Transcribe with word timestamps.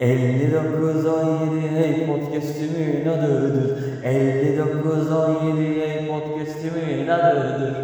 5917 0.00 1.76
hey 1.76 2.06
podcastimin 2.06 3.08
adıdır 3.08 4.02
5917 4.04 5.80
hey 5.80 6.08
podcastimin 6.08 7.08
adıdır 7.08 7.76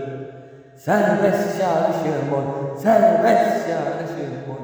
Serbest 0.76 1.60
çağrışım 1.60 2.31
boy, 2.31 2.79
serbest 2.83 3.68
çağrışım 3.68 4.33
boy 4.49 4.57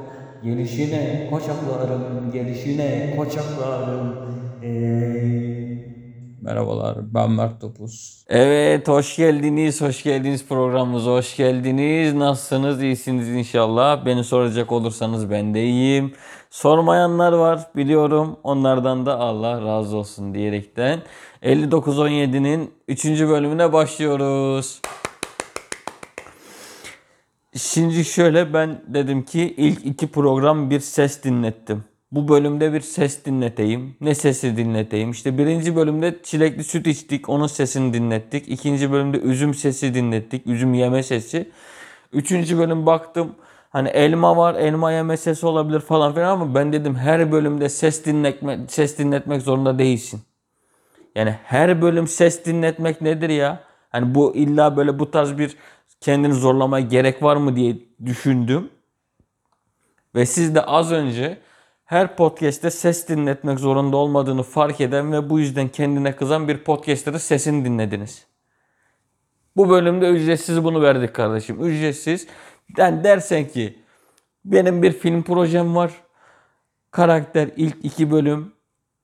Gelişine 0.43 1.27
koçaklarım, 1.29 2.31
gelişine 2.33 3.15
koçaklarım 3.17 4.15
ey 4.63 5.53
Merhabalar, 6.43 7.13
ben 7.13 7.31
Mert 7.31 7.61
Topuz. 7.61 8.25
Evet, 8.29 8.87
hoş 8.87 9.15
geldiniz, 9.15 9.81
hoş 9.81 10.03
geldiniz 10.03 10.47
programımıza, 10.47 11.11
hoş 11.11 11.35
geldiniz. 11.35 12.13
Nasılsınız, 12.13 12.83
iyisiniz 12.83 13.29
inşallah. 13.29 14.05
Beni 14.05 14.23
soracak 14.23 14.71
olursanız 14.71 15.31
ben 15.31 15.53
de 15.53 15.63
iyiyim. 15.63 16.13
Sormayanlar 16.53 17.33
var, 17.33 17.67
biliyorum. 17.75 18.37
Onlardan 18.43 19.05
da 19.05 19.19
Allah 19.19 19.61
razı 19.61 19.97
olsun 19.97 20.33
diyerekten. 20.33 21.01
5917'nin 21.43 22.71
3. 22.87 23.05
bölümüne 23.05 23.73
başlıyoruz. 23.73 24.81
Şimdi 27.57 28.05
şöyle 28.05 28.53
ben 28.53 28.81
dedim 28.87 29.23
ki 29.23 29.53
ilk 29.57 29.85
iki 29.85 30.07
program 30.07 30.69
bir 30.69 30.79
ses 30.79 31.23
dinlettim. 31.23 31.83
Bu 32.11 32.27
bölümde 32.27 32.73
bir 32.73 32.81
ses 32.81 33.25
dinleteyim. 33.25 33.95
Ne 34.01 34.15
sesi 34.15 34.57
dinleteyim? 34.57 35.11
İşte 35.11 35.37
birinci 35.37 35.75
bölümde 35.75 36.19
çilekli 36.23 36.63
süt 36.63 36.87
içtik. 36.87 37.29
Onun 37.29 37.47
sesini 37.47 37.93
dinlettik. 37.93 38.47
İkinci 38.47 38.91
bölümde 38.91 39.17
üzüm 39.17 39.53
sesi 39.53 39.93
dinlettik. 39.93 40.47
Üzüm 40.47 40.73
yeme 40.73 41.03
sesi. 41.03 41.51
Üçüncü 42.11 42.57
bölüm 42.57 42.85
baktım. 42.85 43.35
Hani 43.73 43.89
elma 43.89 44.37
var, 44.37 44.55
elma 44.55 44.91
yeme 44.91 45.17
sesi 45.17 45.45
olabilir 45.45 45.79
falan 45.79 46.13
filan 46.13 46.31
ama 46.31 46.55
ben 46.55 46.73
dedim 46.73 46.95
her 46.95 47.31
bölümde 47.31 47.69
ses 47.69 48.05
dinletmek, 48.05 48.71
ses 48.71 48.97
dinletmek 48.97 49.41
zorunda 49.41 49.79
değilsin. 49.79 50.21
Yani 51.15 51.35
her 51.43 51.81
bölüm 51.81 52.07
ses 52.07 52.45
dinletmek 52.45 53.01
nedir 53.01 53.29
ya? 53.29 53.63
Hani 53.89 54.15
bu 54.15 54.35
illa 54.35 54.77
böyle 54.77 54.99
bu 54.99 55.11
tarz 55.11 55.37
bir 55.37 55.57
kendini 56.01 56.33
zorlamaya 56.33 56.85
gerek 56.85 57.23
var 57.23 57.35
mı 57.35 57.55
diye 57.55 57.75
düşündüm. 58.05 58.69
Ve 60.15 60.25
siz 60.25 60.55
de 60.55 60.61
az 60.61 60.91
önce 60.91 61.37
her 61.85 62.15
podcast'te 62.15 62.69
ses 62.69 63.07
dinletmek 63.07 63.59
zorunda 63.59 63.97
olmadığını 63.97 64.43
fark 64.43 64.81
eden 64.81 65.11
ve 65.11 65.29
bu 65.29 65.39
yüzden 65.39 65.67
kendine 65.67 66.15
kızan 66.15 66.47
bir 66.47 66.57
podcaster'ın 66.57 67.17
sesini 67.17 67.65
dinlediniz. 67.65 68.25
Bu 69.55 69.69
bölümde 69.69 70.09
ücretsiz 70.09 70.63
bunu 70.63 70.81
verdik 70.81 71.13
kardeşim. 71.13 71.63
Ücretsiz. 71.63 72.27
Yani 72.77 73.03
dersen 73.03 73.47
ki 73.47 73.79
benim 74.45 74.83
bir 74.83 74.91
film 74.91 75.23
projem 75.23 75.75
var. 75.75 75.91
Karakter 76.91 77.49
ilk 77.57 77.85
iki 77.85 78.11
bölüm 78.11 78.53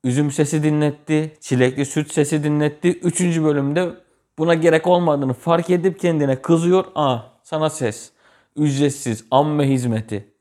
üzüm 0.03 0.31
sesi 0.31 0.64
dinletti. 0.64 1.38
Çilekli 1.39 1.86
süt 1.86 2.14
sesi 2.14 2.44
dinletti. 2.44 2.89
Üçüncü 2.89 3.44
bölümde 3.44 3.89
buna 4.38 4.53
gerek 4.53 4.88
olmadığını 4.88 5.34
fark 5.34 5.70
edip 5.70 6.00
kendine 6.00 6.42
kızıyor. 6.42 6.86
Aa 6.95 7.20
sana 7.44 7.70
ses. 7.70 8.11
Ücretsiz. 8.56 9.26
Amme 9.31 9.70
hizmeti. 9.70 10.33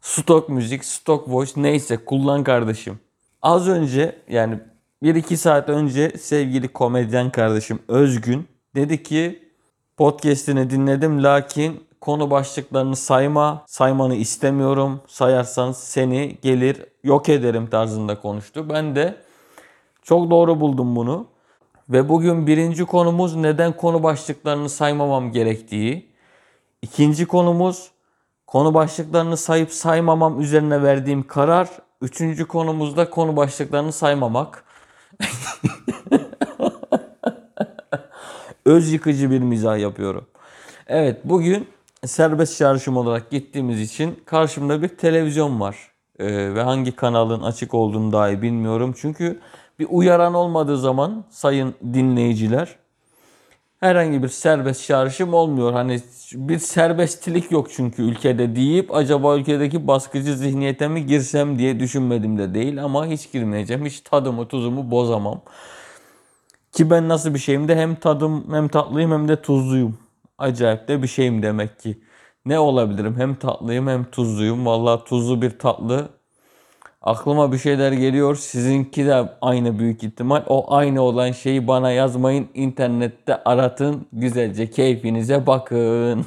Stok 0.00 0.48
müzik, 0.48 0.84
stok 0.84 1.28
voice 1.28 1.52
neyse 1.56 1.96
kullan 1.96 2.44
kardeşim. 2.44 2.98
Az 3.42 3.68
önce 3.68 4.18
yani 4.28 4.58
1-2 5.02 5.36
saat 5.36 5.68
önce 5.68 6.10
sevgili 6.10 6.68
komedyen 6.68 7.30
kardeşim 7.30 7.78
Özgün 7.88 8.48
dedi 8.74 9.02
ki 9.02 9.48
podcast'ini 9.96 10.70
dinledim 10.70 11.22
lakin 11.22 11.87
konu 12.00 12.30
başlıklarını 12.30 12.96
sayma, 12.96 13.64
saymanı 13.66 14.14
istemiyorum. 14.14 15.00
Sayarsan 15.06 15.72
seni 15.72 16.36
gelir 16.42 16.84
yok 17.04 17.28
ederim 17.28 17.66
tarzında 17.66 18.20
konuştu. 18.20 18.68
Ben 18.70 18.96
de 18.96 19.16
çok 20.02 20.30
doğru 20.30 20.60
buldum 20.60 20.96
bunu. 20.96 21.26
Ve 21.88 22.08
bugün 22.08 22.46
birinci 22.46 22.84
konumuz 22.84 23.36
neden 23.36 23.76
konu 23.76 24.02
başlıklarını 24.02 24.68
saymamam 24.68 25.32
gerektiği. 25.32 26.08
İkinci 26.82 27.26
konumuz 27.26 27.90
konu 28.46 28.74
başlıklarını 28.74 29.36
sayıp 29.36 29.72
saymamam 29.72 30.40
üzerine 30.40 30.82
verdiğim 30.82 31.26
karar. 31.26 31.68
Üçüncü 32.02 32.48
konumuzda 32.48 33.10
konu 33.10 33.36
başlıklarını 33.36 33.92
saymamak. 33.92 34.64
Öz 38.64 38.92
yıkıcı 38.92 39.30
bir 39.30 39.40
mizah 39.40 39.78
yapıyorum. 39.78 40.26
Evet 40.86 41.20
bugün 41.24 41.68
serbest 42.06 42.58
çağrışım 42.58 42.96
olarak 42.96 43.30
gittiğimiz 43.30 43.80
için 43.80 44.20
karşımda 44.24 44.82
bir 44.82 44.88
televizyon 44.88 45.60
var. 45.60 45.76
Ee, 46.18 46.54
ve 46.54 46.62
hangi 46.62 46.96
kanalın 46.96 47.42
açık 47.42 47.74
olduğunu 47.74 48.12
dahi 48.12 48.42
bilmiyorum. 48.42 48.94
Çünkü 48.96 49.40
bir 49.78 49.86
uyaran 49.90 50.34
olmadığı 50.34 50.78
zaman 50.78 51.24
sayın 51.30 51.74
dinleyiciler 51.94 52.76
herhangi 53.80 54.22
bir 54.22 54.28
serbest 54.28 54.86
çağrışım 54.86 55.34
olmuyor. 55.34 55.72
Hani 55.72 56.00
bir 56.32 56.58
serbestlik 56.58 57.52
yok 57.52 57.68
çünkü 57.70 58.02
ülkede 58.02 58.56
deyip 58.56 58.94
acaba 58.94 59.36
ülkedeki 59.36 59.86
baskıcı 59.86 60.36
zihniyete 60.36 60.88
mi 60.88 61.06
girsem 61.06 61.58
diye 61.58 61.80
düşünmedim 61.80 62.38
de 62.38 62.54
değil 62.54 62.84
ama 62.84 63.06
hiç 63.06 63.32
girmeyeceğim. 63.32 63.86
Hiç 63.86 64.00
tadımı 64.00 64.48
tuzumu 64.48 64.90
bozamam. 64.90 65.40
Ki 66.72 66.90
ben 66.90 67.08
nasıl 67.08 67.34
bir 67.34 67.38
şeyim 67.38 67.68
de 67.68 67.76
hem 67.76 67.94
tadım 67.94 68.54
hem 68.54 68.68
tatlıyım 68.68 69.12
hem 69.12 69.28
de 69.28 69.42
tuzluyum. 69.42 69.98
Acayip 70.38 70.88
de 70.88 71.02
bir 71.02 71.08
şeyim 71.08 71.42
demek 71.42 71.80
ki. 71.80 72.02
Ne 72.46 72.58
olabilirim? 72.58 73.16
Hem 73.18 73.34
tatlıyım 73.34 73.86
hem 73.86 74.04
tuzluyum. 74.04 74.66
Vallahi 74.66 75.04
tuzlu 75.04 75.42
bir 75.42 75.58
tatlı. 75.58 76.08
Aklıma 77.02 77.52
bir 77.52 77.58
şeyler 77.58 77.92
geliyor. 77.92 78.36
Sizinki 78.36 79.06
de 79.06 79.36
aynı 79.40 79.78
büyük 79.78 80.04
ihtimal. 80.04 80.42
O 80.46 80.74
aynı 80.74 81.02
olan 81.02 81.32
şeyi 81.32 81.66
bana 81.68 81.90
yazmayın. 81.90 82.48
İnternette 82.54 83.44
aratın. 83.44 84.06
Güzelce 84.12 84.70
keyfinize 84.70 85.46
bakın. 85.46 86.26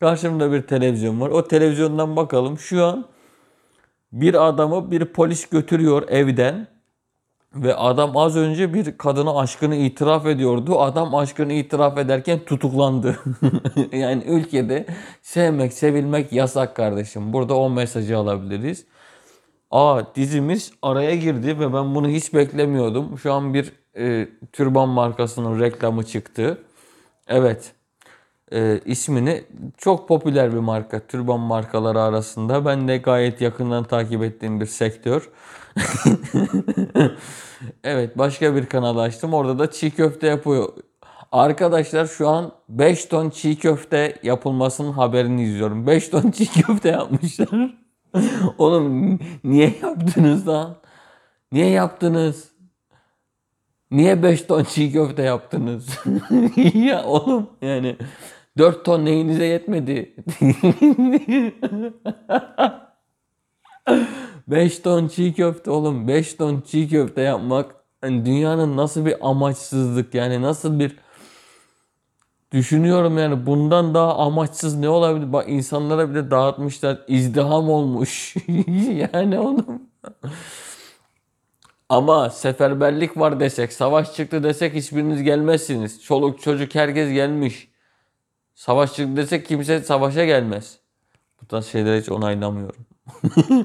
Karşımda 0.00 0.52
bir 0.52 0.62
televizyon 0.62 1.20
var. 1.20 1.28
O 1.30 1.48
televizyondan 1.48 2.16
bakalım. 2.16 2.58
Şu 2.58 2.84
an 2.84 3.04
bir 4.12 4.48
adamı 4.48 4.90
bir 4.90 5.04
polis 5.04 5.48
götürüyor 5.48 6.08
evden. 6.08 6.66
Ve 7.54 7.74
adam 7.74 8.16
az 8.16 8.36
önce 8.36 8.74
bir 8.74 8.98
kadına 8.98 9.38
aşkını 9.38 9.74
itiraf 9.74 10.26
ediyordu. 10.26 10.80
Adam 10.80 11.14
aşkını 11.14 11.52
itiraf 11.52 11.98
ederken 11.98 12.38
tutuklandı. 12.38 13.18
yani 13.92 14.24
ülkede 14.24 14.86
sevmek, 15.22 15.72
sevilmek 15.72 16.32
yasak 16.32 16.76
kardeşim. 16.76 17.32
Burada 17.32 17.54
o 17.56 17.70
mesajı 17.70 18.18
alabiliriz. 18.18 18.86
Aa 19.70 20.02
dizimiz 20.14 20.72
araya 20.82 21.16
girdi 21.16 21.60
ve 21.60 21.72
ben 21.72 21.94
bunu 21.94 22.08
hiç 22.08 22.34
beklemiyordum. 22.34 23.18
Şu 23.18 23.32
an 23.32 23.54
bir 23.54 23.72
e, 23.98 24.28
türban 24.52 24.88
markasının 24.88 25.60
reklamı 25.60 26.06
çıktı. 26.06 26.58
Evet. 27.28 27.72
E, 28.52 28.80
ismini 28.84 29.44
çok 29.78 30.08
popüler 30.08 30.52
bir 30.52 30.58
marka. 30.58 31.06
Türban 31.06 31.40
markaları 31.40 32.00
arasında. 32.00 32.64
Ben 32.64 32.88
de 32.88 32.96
gayet 32.96 33.40
yakından 33.40 33.84
takip 33.84 34.22
ettiğim 34.22 34.60
bir 34.60 34.66
sektör. 34.66 35.30
evet 37.84 38.18
başka 38.18 38.54
bir 38.54 38.66
kanal 38.66 38.98
açtım. 38.98 39.34
Orada 39.34 39.58
da 39.58 39.70
çiğ 39.70 39.90
köfte 39.90 40.26
yapıyor. 40.26 40.68
Arkadaşlar 41.32 42.06
şu 42.06 42.28
an 42.28 42.52
5 42.68 43.04
ton 43.04 43.30
çiğ 43.30 43.58
köfte 43.58 44.18
yapılmasının 44.22 44.92
haberini 44.92 45.44
izliyorum. 45.44 45.86
5 45.86 46.08
ton 46.08 46.30
çiğ 46.30 46.62
köfte 46.62 46.88
yapmışlar. 46.88 47.48
Oğlum 48.58 49.18
niye 49.44 49.74
yaptınız 49.82 50.48
lan? 50.48 50.76
Niye 51.52 51.68
yaptınız? 51.68 52.52
Niye 53.90 54.22
5 54.22 54.42
ton 54.42 54.64
çiğ 54.64 54.92
köfte 54.92 55.22
yaptınız? 55.22 55.98
ya 56.74 57.04
oğlum 57.04 57.50
yani 57.62 57.96
4 58.58 58.84
ton 58.84 59.04
neyinize 59.04 59.44
yetmedi? 59.44 60.16
5 64.48 64.78
ton 64.78 65.08
çiğ 65.08 65.34
köfte 65.34 65.70
oğlum 65.70 66.08
5 66.08 66.34
ton 66.34 66.60
çiğ 66.60 66.88
köfte 66.88 67.20
yapmak 67.20 67.74
yani 68.02 68.26
dünyanın 68.26 68.76
nasıl 68.76 69.06
bir 69.06 69.30
amaçsızlık 69.30 70.14
yani 70.14 70.42
nasıl 70.42 70.78
bir 70.78 70.96
düşünüyorum 72.52 73.18
yani 73.18 73.46
bundan 73.46 73.94
daha 73.94 74.18
amaçsız 74.18 74.76
ne 74.76 74.88
olabilir? 74.88 75.32
Bak 75.32 75.48
insanlara 75.48 76.10
bile 76.10 76.30
dağıtmışlar 76.30 76.98
izdiham 77.08 77.70
olmuş 77.70 78.34
yani 79.14 79.38
oğlum. 79.38 79.82
Ama 81.88 82.30
seferberlik 82.30 83.16
var 83.16 83.40
desek, 83.40 83.72
savaş 83.72 84.14
çıktı 84.14 84.42
desek 84.42 84.74
hiçbiriniz 84.74 85.22
gelmezsiniz. 85.22 86.02
Çoluk 86.02 86.42
çocuk 86.42 86.74
herkes 86.74 87.12
gelmiş. 87.12 87.71
Savaş 88.54 88.94
çıktı 88.94 89.16
desek 89.16 89.46
kimse 89.46 89.80
savaşa 89.80 90.24
gelmez. 90.24 90.78
Bu 91.42 91.46
tarz 91.46 91.66
şeyleri 91.66 92.00
hiç 92.00 92.08
onaylamıyorum. 92.08 92.86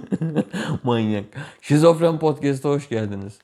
Manyak. 0.83 1.25
Şizofren 1.61 2.19
Podcast'a 2.19 2.69
hoş 2.69 2.89
geldiniz. 2.89 3.39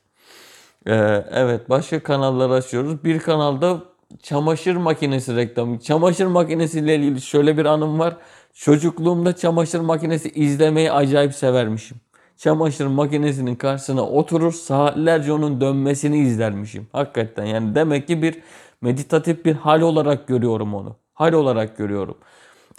Ee, 0.86 1.24
evet 1.30 1.70
başka 1.70 2.02
kanallar 2.02 2.50
açıyoruz. 2.50 3.04
Bir 3.04 3.18
kanalda 3.18 3.82
çamaşır 4.22 4.76
makinesi 4.76 5.36
reklamı. 5.36 5.80
Çamaşır 5.80 6.26
makinesiyle 6.26 6.96
ilgili 6.96 7.20
şöyle 7.20 7.56
bir 7.56 7.64
anım 7.64 7.98
var. 7.98 8.16
Çocukluğumda 8.54 9.36
çamaşır 9.36 9.80
makinesi 9.80 10.30
izlemeyi 10.30 10.92
acayip 10.92 11.34
severmişim. 11.34 11.96
Çamaşır 12.36 12.86
makinesinin 12.86 13.56
karşısına 13.56 14.02
oturur 14.02 14.52
saatlerce 14.52 15.32
onun 15.32 15.60
dönmesini 15.60 16.18
izlermişim. 16.18 16.86
Hakikaten 16.92 17.44
yani 17.44 17.74
demek 17.74 18.06
ki 18.06 18.22
bir 18.22 18.38
meditatif 18.80 19.44
bir 19.44 19.54
hal 19.54 19.80
olarak 19.80 20.28
görüyorum 20.28 20.74
onu. 20.74 20.96
Hal 21.14 21.32
olarak 21.32 21.76
görüyorum. 21.76 22.18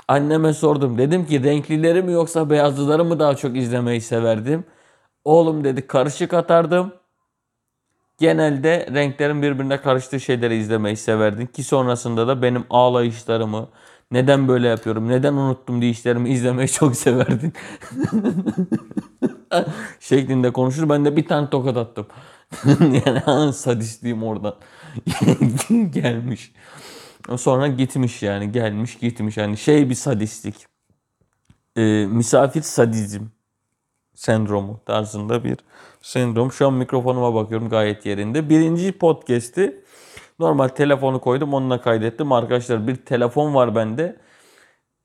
Anneme 0.08 0.54
sordum. 0.54 0.98
Dedim 0.98 1.26
ki 1.26 1.44
renklileri 1.44 2.02
mi 2.02 2.12
yoksa 2.12 2.50
beyazlıları 2.50 3.06
mı 3.06 3.20
daha 3.20 3.36
çok 3.36 3.58
izlemeyi 3.58 4.02
severdim? 4.02 4.64
Oğlum 5.26 5.64
dedi 5.64 5.88
karışık 5.88 6.34
atardım. 6.34 6.94
Genelde 8.20 8.88
renklerin 8.94 9.42
birbirine 9.42 9.82
karıştığı 9.82 10.20
şeyleri 10.20 10.56
izlemeyi 10.58 10.98
severdin. 10.98 11.46
Ki 11.46 11.64
sonrasında 11.64 12.28
da 12.28 12.42
benim 12.42 12.66
ağlayışlarımı, 12.70 13.68
neden 14.12 14.48
böyle 14.48 14.68
yapıyorum, 14.68 15.10
neden 15.10 15.34
unuttum 15.34 15.82
diyişlerimi 15.82 16.30
izlemeyi 16.30 16.68
çok 16.70 16.96
severdin. 16.96 17.54
Şeklinde 20.00 20.54
konuşur. 20.54 20.90
Ben 20.90 21.06
de 21.06 21.18
bir 21.18 21.28
tane 21.28 21.50
tokat 21.50 21.78
attım. 21.78 22.08
yani 23.06 23.54
sadistliğim 23.54 24.24
oradan 24.24 24.56
gelmiş. 25.90 26.52
Sonra 27.38 27.67
gitmiş 27.67 28.23
yani 28.23 28.51
gelmiş 28.51 28.97
gitmiş. 28.97 29.38
Yani 29.38 29.57
şey 29.57 29.89
bir 29.89 29.95
sadistlik. 29.95 30.56
Ee, 31.77 32.06
misafir 32.09 32.62
sadizm 32.62 33.23
sendromu 34.15 34.79
tarzında 34.85 35.44
bir 35.44 35.57
sendrom. 36.01 36.51
Şu 36.51 36.67
an 36.67 36.73
mikrofonuma 36.73 37.33
bakıyorum 37.33 37.69
gayet 37.69 38.06
yerinde. 38.06 38.50
Birinci 38.50 38.91
podcast'i 38.91 39.83
normal 40.39 40.67
telefonu 40.67 41.21
koydum 41.21 41.53
onunla 41.53 41.81
kaydettim. 41.81 42.31
Arkadaşlar 42.31 42.88
bir 42.88 42.95
telefon 42.95 43.56
var 43.56 43.75
bende. 43.75 44.17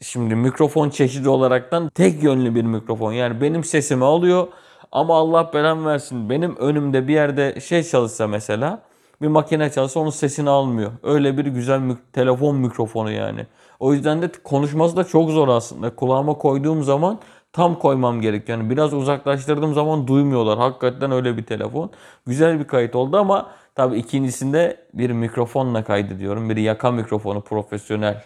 Şimdi 0.03 0.35
mikrofon 0.35 0.91
çeşidi 0.91 1.29
olaraktan 1.29 1.89
tek 1.89 2.23
yönlü 2.23 2.55
bir 2.55 2.63
mikrofon. 2.63 3.13
Yani 3.13 3.41
benim 3.41 3.65
sesimi 3.65 4.05
alıyor 4.05 4.49
ama 4.93 5.17
Allah 5.17 5.51
belamı 5.55 5.89
versin. 5.89 6.31
Benim 6.31 6.57
önümde 6.57 7.09
bir 7.09 7.15
yerde 7.15 7.61
şey 7.61 7.83
çalışsa 7.83 8.27
mesela 8.27 8.83
bir 9.23 9.29
makine 9.29 9.71
çalışsa 9.73 10.01
onun 10.01 10.11
sesini 10.11 10.51
almıyor. 10.51 10.93
Öyle 11.03 11.39
bir 11.39 11.45
güzel 11.47 11.79
mik- 11.79 12.13
telefon 12.13 12.57
mikrofonu 12.57 13.11
yani. 13.11 13.47
O 13.81 13.95
yüzden 13.95 14.23
de 14.23 14.33
konuşması 14.45 14.97
da 14.97 15.05
çok 15.05 15.31
zor 15.31 15.49
aslında. 15.49 15.95
Kulağıma 15.97 16.35
koyduğum 16.35 16.83
zaman 16.83 17.21
tam 17.53 17.79
koymam 17.79 18.21
gerekiyor. 18.21 18.59
Yani 18.59 18.71
biraz 18.71 18.95
uzaklaştırdığım 18.95 19.75
zaman 19.75 20.07
duymuyorlar. 20.07 20.59
Hakikaten 20.59 21.11
öyle 21.13 21.37
bir 21.37 21.43
telefon. 21.47 21.91
Güzel 22.27 22.59
bir 22.61 22.65
kayıt 22.67 22.95
oldu 22.97 23.17
ama 23.17 23.51
tabii 23.75 23.99
ikincisinde 23.99 24.87
bir 24.95 25.11
mikrofonla 25.11 25.85
kaydediyorum. 25.85 26.51
Bir 26.51 26.57
yaka 26.57 26.91
mikrofonu 26.91 27.41
profesyonel. 27.41 28.25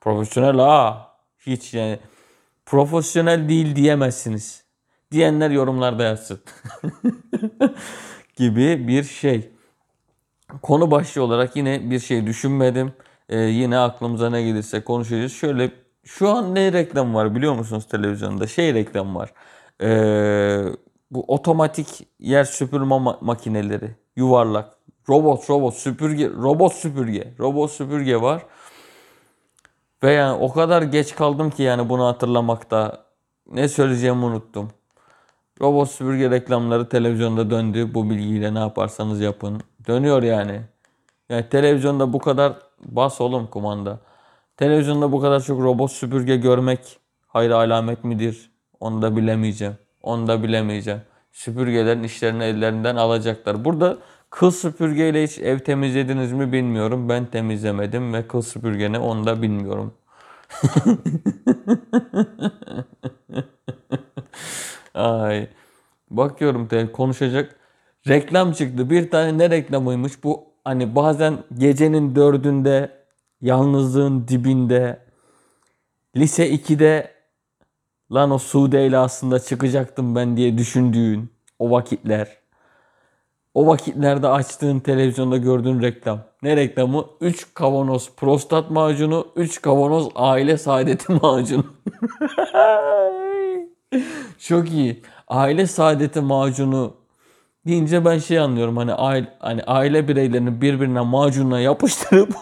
Profesyonel 0.00 0.56
ha. 0.56 1.08
Hiç 1.38 1.74
yani 1.74 1.98
profesyonel 2.66 3.48
değil 3.48 3.76
diyemezsiniz. 3.76 4.64
Diyenler 5.12 5.50
yorumlarda 5.50 6.04
yazsın. 6.04 6.40
gibi 8.36 8.88
bir 8.88 9.04
şey. 9.04 9.55
Konu 10.62 10.90
başlığı 10.90 11.22
olarak 11.22 11.56
yine 11.56 11.90
bir 11.90 11.98
şey 12.00 12.26
düşünmedim. 12.26 12.92
Ee, 13.28 13.38
yine 13.38 13.78
aklımıza 13.78 14.30
ne 14.30 14.42
gelirse 14.42 14.84
konuşacağız. 14.84 15.32
Şöyle 15.32 15.70
şu 16.04 16.28
an 16.28 16.54
ne 16.54 16.72
reklam 16.72 17.14
var 17.14 17.34
biliyor 17.34 17.54
musunuz 17.54 17.86
televizyonda? 17.88 18.46
Şey 18.46 18.74
reklam 18.74 19.16
var. 19.16 19.32
Ee, 19.82 20.62
bu 21.10 21.24
otomatik 21.28 22.06
yer 22.18 22.44
süpürme 22.44 22.94
ma- 22.94 23.18
makineleri. 23.20 23.90
Yuvarlak. 24.16 24.76
Robot, 25.08 25.50
robot, 25.50 25.74
süpürge, 25.74 26.30
robot 26.30 26.72
süpürge. 26.72 27.34
Robot 27.40 27.70
süpürge 27.70 28.20
var. 28.20 28.42
Ve 30.02 30.12
yani 30.12 30.38
o 30.40 30.52
kadar 30.52 30.82
geç 30.82 31.14
kaldım 31.14 31.50
ki 31.50 31.62
yani 31.62 31.88
bunu 31.88 32.06
hatırlamakta. 32.06 33.06
Ne 33.52 33.68
söyleyeceğimi 33.68 34.24
unuttum. 34.24 34.70
Robot 35.60 35.90
süpürge 35.90 36.30
reklamları 36.30 36.88
televizyonda 36.88 37.50
döndü. 37.50 37.94
Bu 37.94 38.10
bilgiyle 38.10 38.54
ne 38.54 38.58
yaparsanız 38.58 39.20
yapın. 39.20 39.60
Dönüyor 39.86 40.22
yani. 40.22 40.60
Yani 41.28 41.48
televizyonda 41.48 42.12
bu 42.12 42.18
kadar 42.18 42.52
bas 42.84 43.20
oğlum 43.20 43.46
kumanda. 43.46 44.00
Televizyonda 44.56 45.12
bu 45.12 45.20
kadar 45.20 45.40
çok 45.40 45.60
robot 45.60 45.92
süpürge 45.92 46.36
görmek 46.36 46.98
hayır 47.26 47.50
alamet 47.50 48.04
midir? 48.04 48.50
Onu 48.80 49.02
da 49.02 49.16
bilemeyeceğim. 49.16 49.74
Onu 50.02 50.26
da 50.26 50.42
bilemeyeceğim. 50.42 51.00
Süpürgelerin 51.32 52.02
işlerini 52.02 52.44
ellerinden 52.44 52.96
alacaklar. 52.96 53.64
Burada 53.64 53.98
kıl 54.30 54.50
süpürgeyle 54.50 55.24
hiç 55.24 55.38
ev 55.38 55.58
temizlediniz 55.58 56.32
mi 56.32 56.52
bilmiyorum. 56.52 57.08
Ben 57.08 57.26
temizlemedim 57.26 58.14
ve 58.14 58.28
kıl 58.28 58.42
süpürge 58.42 58.92
ne 58.92 58.98
onu 58.98 59.26
da 59.26 59.42
bilmiyorum. 59.42 59.94
Ay. 64.94 65.48
Bakıyorum 66.10 66.68
konuşacak. 66.92 67.56
Reklam 68.08 68.52
çıktı. 68.52 68.90
Bir 68.90 69.10
tane 69.10 69.38
ne 69.38 69.50
reklamıymış 69.50 70.24
bu? 70.24 70.44
Hani 70.64 70.94
bazen 70.94 71.38
gecenin 71.58 72.16
dördünde 72.16 72.90
yalnızlığın 73.40 74.28
dibinde 74.28 74.98
lise 76.16 76.50
2'de 76.50 77.10
lan 78.12 78.30
o 78.30 78.38
Sude 78.38 78.86
ile 78.86 78.98
aslında 78.98 79.38
çıkacaktım 79.38 80.14
ben 80.14 80.36
diye 80.36 80.58
düşündüğün 80.58 81.30
o 81.58 81.70
vakitler. 81.70 82.28
O 83.54 83.66
vakitlerde 83.66 84.28
açtığın 84.28 84.80
televizyonda 84.80 85.36
gördüğün 85.36 85.82
reklam. 85.82 86.20
Ne 86.42 86.56
reklamı? 86.56 87.06
3 87.20 87.54
kavanoz 87.54 88.10
prostat 88.16 88.70
macunu, 88.70 89.28
3 89.36 89.62
kavanoz 89.62 90.08
aile 90.14 90.58
saadeti 90.58 91.12
macunu. 91.12 91.64
Çok 94.38 94.70
iyi. 94.70 95.02
Aile 95.28 95.66
saadeti 95.66 96.20
macunu 96.20 96.94
deyince 97.66 98.04
ben 98.04 98.18
şey 98.18 98.38
anlıyorum 98.38 98.76
hani 98.76 98.94
aile, 98.94 99.28
hani 99.38 99.62
aile 99.62 100.08
bireylerini 100.08 100.60
birbirine 100.60 101.00
macunla 101.00 101.60
yapıştırıp 101.60 102.34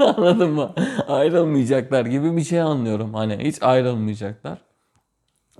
anladın 0.00 0.50
mı? 0.50 0.74
Ayrılmayacaklar 1.08 2.06
gibi 2.06 2.36
bir 2.36 2.44
şey 2.44 2.60
anlıyorum. 2.60 3.14
Hani 3.14 3.38
hiç 3.38 3.62
ayrılmayacaklar. 3.62 4.58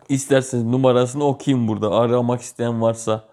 İsterseniz 0.09 0.65
numarasını 0.65 1.25
okuyayım 1.25 1.69
burada. 1.69 1.95
Aramak 1.95 2.41
isteyen 2.41 2.83
varsa. 2.83 3.25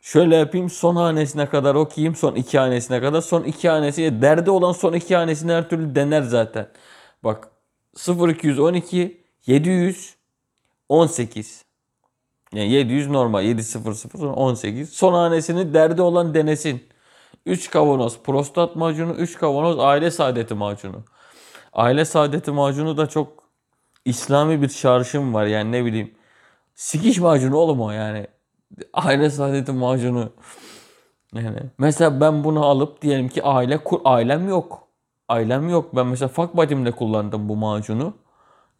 Şöyle 0.00 0.36
yapayım 0.36 0.70
son 0.70 0.96
hanesine 0.96 1.48
kadar 1.48 1.74
okuyayım. 1.74 2.14
Son 2.14 2.34
iki 2.34 2.58
hanesine 2.58 3.00
kadar. 3.00 3.20
Son 3.20 3.42
iki 3.42 3.68
hanesi 3.68 4.22
derdi 4.22 4.50
olan 4.50 4.72
son 4.72 4.92
iki 4.92 5.16
hanesini 5.16 5.52
her 5.52 5.68
türlü 5.68 5.94
dener 5.94 6.22
zaten. 6.22 6.68
Bak 7.24 7.48
0212 8.08 9.24
718 9.46 11.65
yani 12.56 12.70
700 12.70 13.10
normal 13.10 13.44
700 13.44 13.76
18 14.20 14.90
son 14.90 15.12
hanesini 15.12 15.74
derdi 15.74 16.02
olan 16.02 16.34
denesin. 16.34 16.82
3 17.46 17.70
kavanoz 17.70 18.18
prostat 18.22 18.76
macunu 18.76 19.12
3 19.12 19.38
kavanoz 19.38 19.78
aile 19.78 20.10
saadeti 20.10 20.54
macunu. 20.54 21.04
Aile 21.72 22.04
saadeti 22.04 22.50
macunu 22.50 22.96
da 22.96 23.06
çok 23.06 23.28
İslami 24.04 24.62
bir 24.62 24.68
çağrışım 24.68 25.34
var 25.34 25.46
yani 25.46 25.72
ne 25.72 25.84
bileyim. 25.84 26.14
Sikiş 26.74 27.18
macunu 27.18 27.56
oğlum 27.56 27.80
o 27.80 27.90
yani. 27.90 28.26
Aile 28.92 29.30
saadeti 29.30 29.72
macunu. 29.72 30.32
Yani 31.34 31.58
mesela 31.78 32.20
ben 32.20 32.44
bunu 32.44 32.64
alıp 32.64 33.02
diyelim 33.02 33.28
ki 33.28 33.42
aile 33.42 33.80
ailem 34.04 34.48
yok. 34.48 34.88
Ailem 35.28 35.68
yok. 35.68 35.96
Ben 35.96 36.06
mesela 36.06 36.28
fuck 36.28 36.56
buddy'mle 36.56 36.92
kullandım 36.92 37.48
bu 37.48 37.56
macunu. 37.56 38.14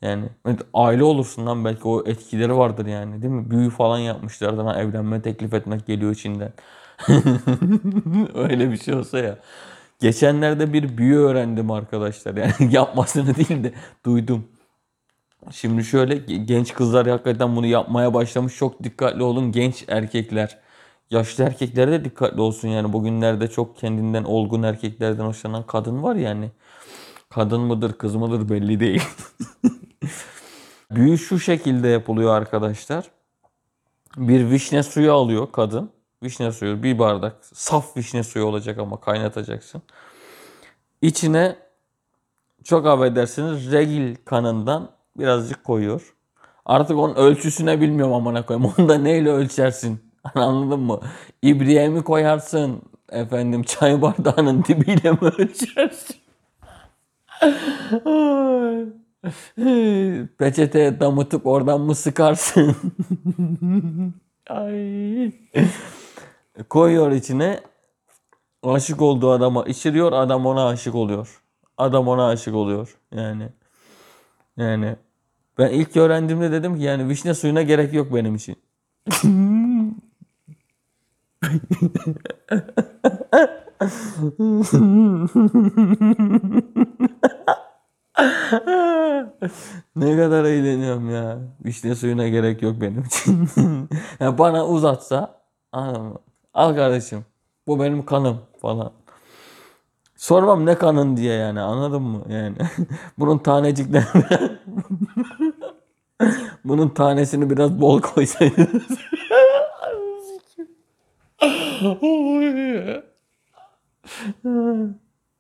Yani 0.03 0.29
aile 0.75 1.05
olursun 1.05 1.47
lan 1.47 1.65
belki 1.65 1.89
o 1.89 2.05
etkileri 2.07 2.57
vardır 2.57 2.87
yani 2.87 3.23
değil 3.23 3.33
mi? 3.33 3.51
Büyü 3.51 3.71
falan 3.71 3.99
yapmışlardı 3.99 4.67
lan 4.67 4.79
evlenme 4.79 5.23
teklif 5.23 5.55
etmek 5.55 5.87
geliyor 5.87 6.13
içinden. 6.13 6.53
Öyle 8.35 8.71
bir 8.73 8.77
şey 8.77 8.95
olsa 8.95 9.19
ya. 9.19 9.39
Geçenlerde 10.01 10.73
bir 10.73 10.99
büyü 10.99 11.17
öğrendim 11.19 11.71
arkadaşlar. 11.71 12.37
Yani 12.37 12.53
yapmasını 12.75 13.37
değil 13.37 13.65
de 13.65 13.73
duydum. 14.05 14.49
Şimdi 15.51 15.85
şöyle 15.85 16.17
genç 16.37 16.75
kızlar 16.75 17.09
hakikaten 17.09 17.57
bunu 17.57 17.67
yapmaya 17.67 18.15
başlamış. 18.15 18.57
Çok 18.57 18.85
dikkatli 18.85 19.23
olun 19.23 19.53
genç 19.53 19.85
erkekler. 19.89 20.59
Yaşlı 21.11 21.45
erkekler 21.45 21.91
de 21.93 22.05
dikkatli 22.05 22.41
olsun 22.41 22.69
yani. 22.69 22.93
Bugünlerde 22.93 23.49
çok 23.49 23.79
kendinden 23.79 24.25
olgun 24.25 24.63
erkeklerden 24.63 25.25
hoşlanan 25.25 25.67
kadın 25.67 26.03
var 26.03 26.17
yani. 26.17 26.51
Kadın 27.37 27.61
mıdır 27.61 27.93
kız 27.93 28.15
mıdır 28.15 28.49
belli 28.49 28.81
değil. 28.81 29.03
Büyü 30.91 31.19
şu 31.19 31.41
şekilde 31.41 31.89
yapılıyor 31.89 32.35
arkadaşlar. 32.35 33.11
Bir 34.17 34.51
vişne 34.51 34.83
suyu 34.83 35.13
alıyor 35.13 35.53
kadın. 35.53 35.91
Vişne 36.23 36.53
suyu 36.53 36.83
bir 36.83 36.99
bardak. 36.99 37.37
Saf 37.43 37.97
vişne 37.97 38.23
suyu 38.23 38.45
olacak 38.45 38.79
ama 38.79 39.01
kaynatacaksın. 39.01 39.83
İçine 41.03 41.57
çok 42.65 42.87
affedersiniz 42.87 43.73
regil 43.73 44.17
kanından 44.25 44.91
birazcık 45.19 45.65
koyuyor. 45.65 46.15
Artık 46.65 46.97
onun 46.97 47.15
ölçüsüne 47.15 47.81
bilmiyorum 47.81 48.15
amına 48.15 48.47
koyayım. 48.47 48.73
Onu 48.79 48.89
da 48.89 48.99
neyle 48.99 49.31
ölçersin? 49.31 50.01
Anladın 50.35 50.81
mı? 50.81 51.01
İbriğe 51.43 51.89
mi 51.89 52.05
koyarsın? 52.05 52.83
Efendim 53.09 53.63
çay 53.63 54.03
bardağının 54.03 54.65
dibiyle 54.65 55.11
mi 55.11 55.19
ölçersin? 55.39 56.26
Peçeteye 60.39 61.01
damıtıp 61.01 61.47
oradan 61.47 61.81
mı 61.81 61.95
sıkarsın? 61.95 62.77
Ay. 64.51 65.33
Koyuyor 66.69 67.11
içine. 67.11 67.61
Aşık 68.63 69.03
olduğu 69.03 69.31
adama 69.31 69.65
içiriyor. 69.65 70.13
Adam 70.13 70.47
ona 70.47 70.67
aşık 70.69 70.95
oluyor. 70.95 71.43
Adam 71.79 72.09
ona 72.09 72.29
aşık 72.29 72.55
oluyor. 72.55 72.97
Yani. 73.15 73.49
Yani. 74.57 74.97
Ben 75.59 75.71
ilk 75.71 75.97
öğrendiğimde 75.97 76.53
dedim 76.53 76.77
ki 76.77 76.83
yani 76.83 77.09
vişne 77.09 77.35
suyuna 77.35 77.63
gerek 77.63 77.95
yok 77.95 78.15
benim 78.15 78.35
için. 78.35 78.57
ne 89.97 90.17
kadar 90.17 90.45
eğleniyorum 90.45 91.11
ya. 91.11 91.39
Vişne 91.65 91.95
suyuna 91.95 92.29
gerek 92.29 92.63
yok 92.63 92.81
benim 92.81 93.03
için. 93.03 93.49
ya 94.21 94.39
bana 94.39 94.67
uzatsa? 94.67 95.41
Al 96.55 96.75
kardeşim. 96.75 97.25
Bu 97.67 97.81
benim 97.81 98.07
kanım 98.07 98.39
falan. 98.61 98.93
Sormam 100.17 100.67
ne 100.67 100.79
kanın 100.79 101.17
diye 101.17 101.35
yani 101.35 101.61
anladın 101.61 102.03
mı? 102.03 102.25
Yani 102.29 102.57
bunun 103.19 103.39
taneciklerini 103.39 104.25
bunun 106.65 106.89
tanesini 106.89 107.51
biraz 107.51 107.81
bol 107.81 108.01
koysaydınız. 108.01 108.83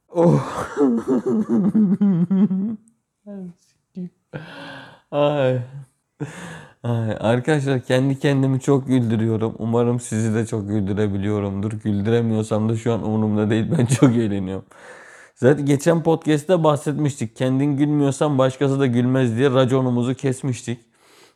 Oh. 0.08 0.42
Ay. 5.10 5.60
Ay, 6.82 7.16
arkadaşlar 7.20 7.80
kendi 7.80 8.18
kendimi 8.18 8.60
çok 8.60 8.86
güldürüyorum. 8.86 9.54
Umarım 9.58 10.00
sizi 10.00 10.34
de 10.34 10.46
çok 10.46 10.68
güldürebiliyorumdur. 10.68 11.72
Güldüremiyorsam 11.72 12.68
da 12.68 12.76
şu 12.76 12.92
an 12.92 13.06
umurumda 13.06 13.50
değil. 13.50 13.66
Ben 13.78 13.86
çok 13.86 14.16
eğleniyorum. 14.16 14.64
Zaten 15.34 15.66
geçen 15.66 16.02
podcast'te 16.02 16.64
bahsetmiştik. 16.64 17.36
Kendin 17.36 17.76
gülmüyorsan 17.76 18.38
başkası 18.38 18.80
da 18.80 18.86
gülmez 18.86 19.36
diye 19.36 19.50
raconumuzu 19.50 20.14
kesmiştik. 20.14 20.80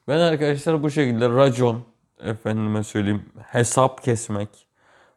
Ben 0.09 0.19
arkadaşlar 0.19 0.83
bu 0.83 0.91
şekilde 0.91 1.29
racon, 1.29 1.83
efendime 2.21 2.85
söyleyeyim 2.85 3.23
hesap 3.43 4.03
kesmek, 4.05 4.49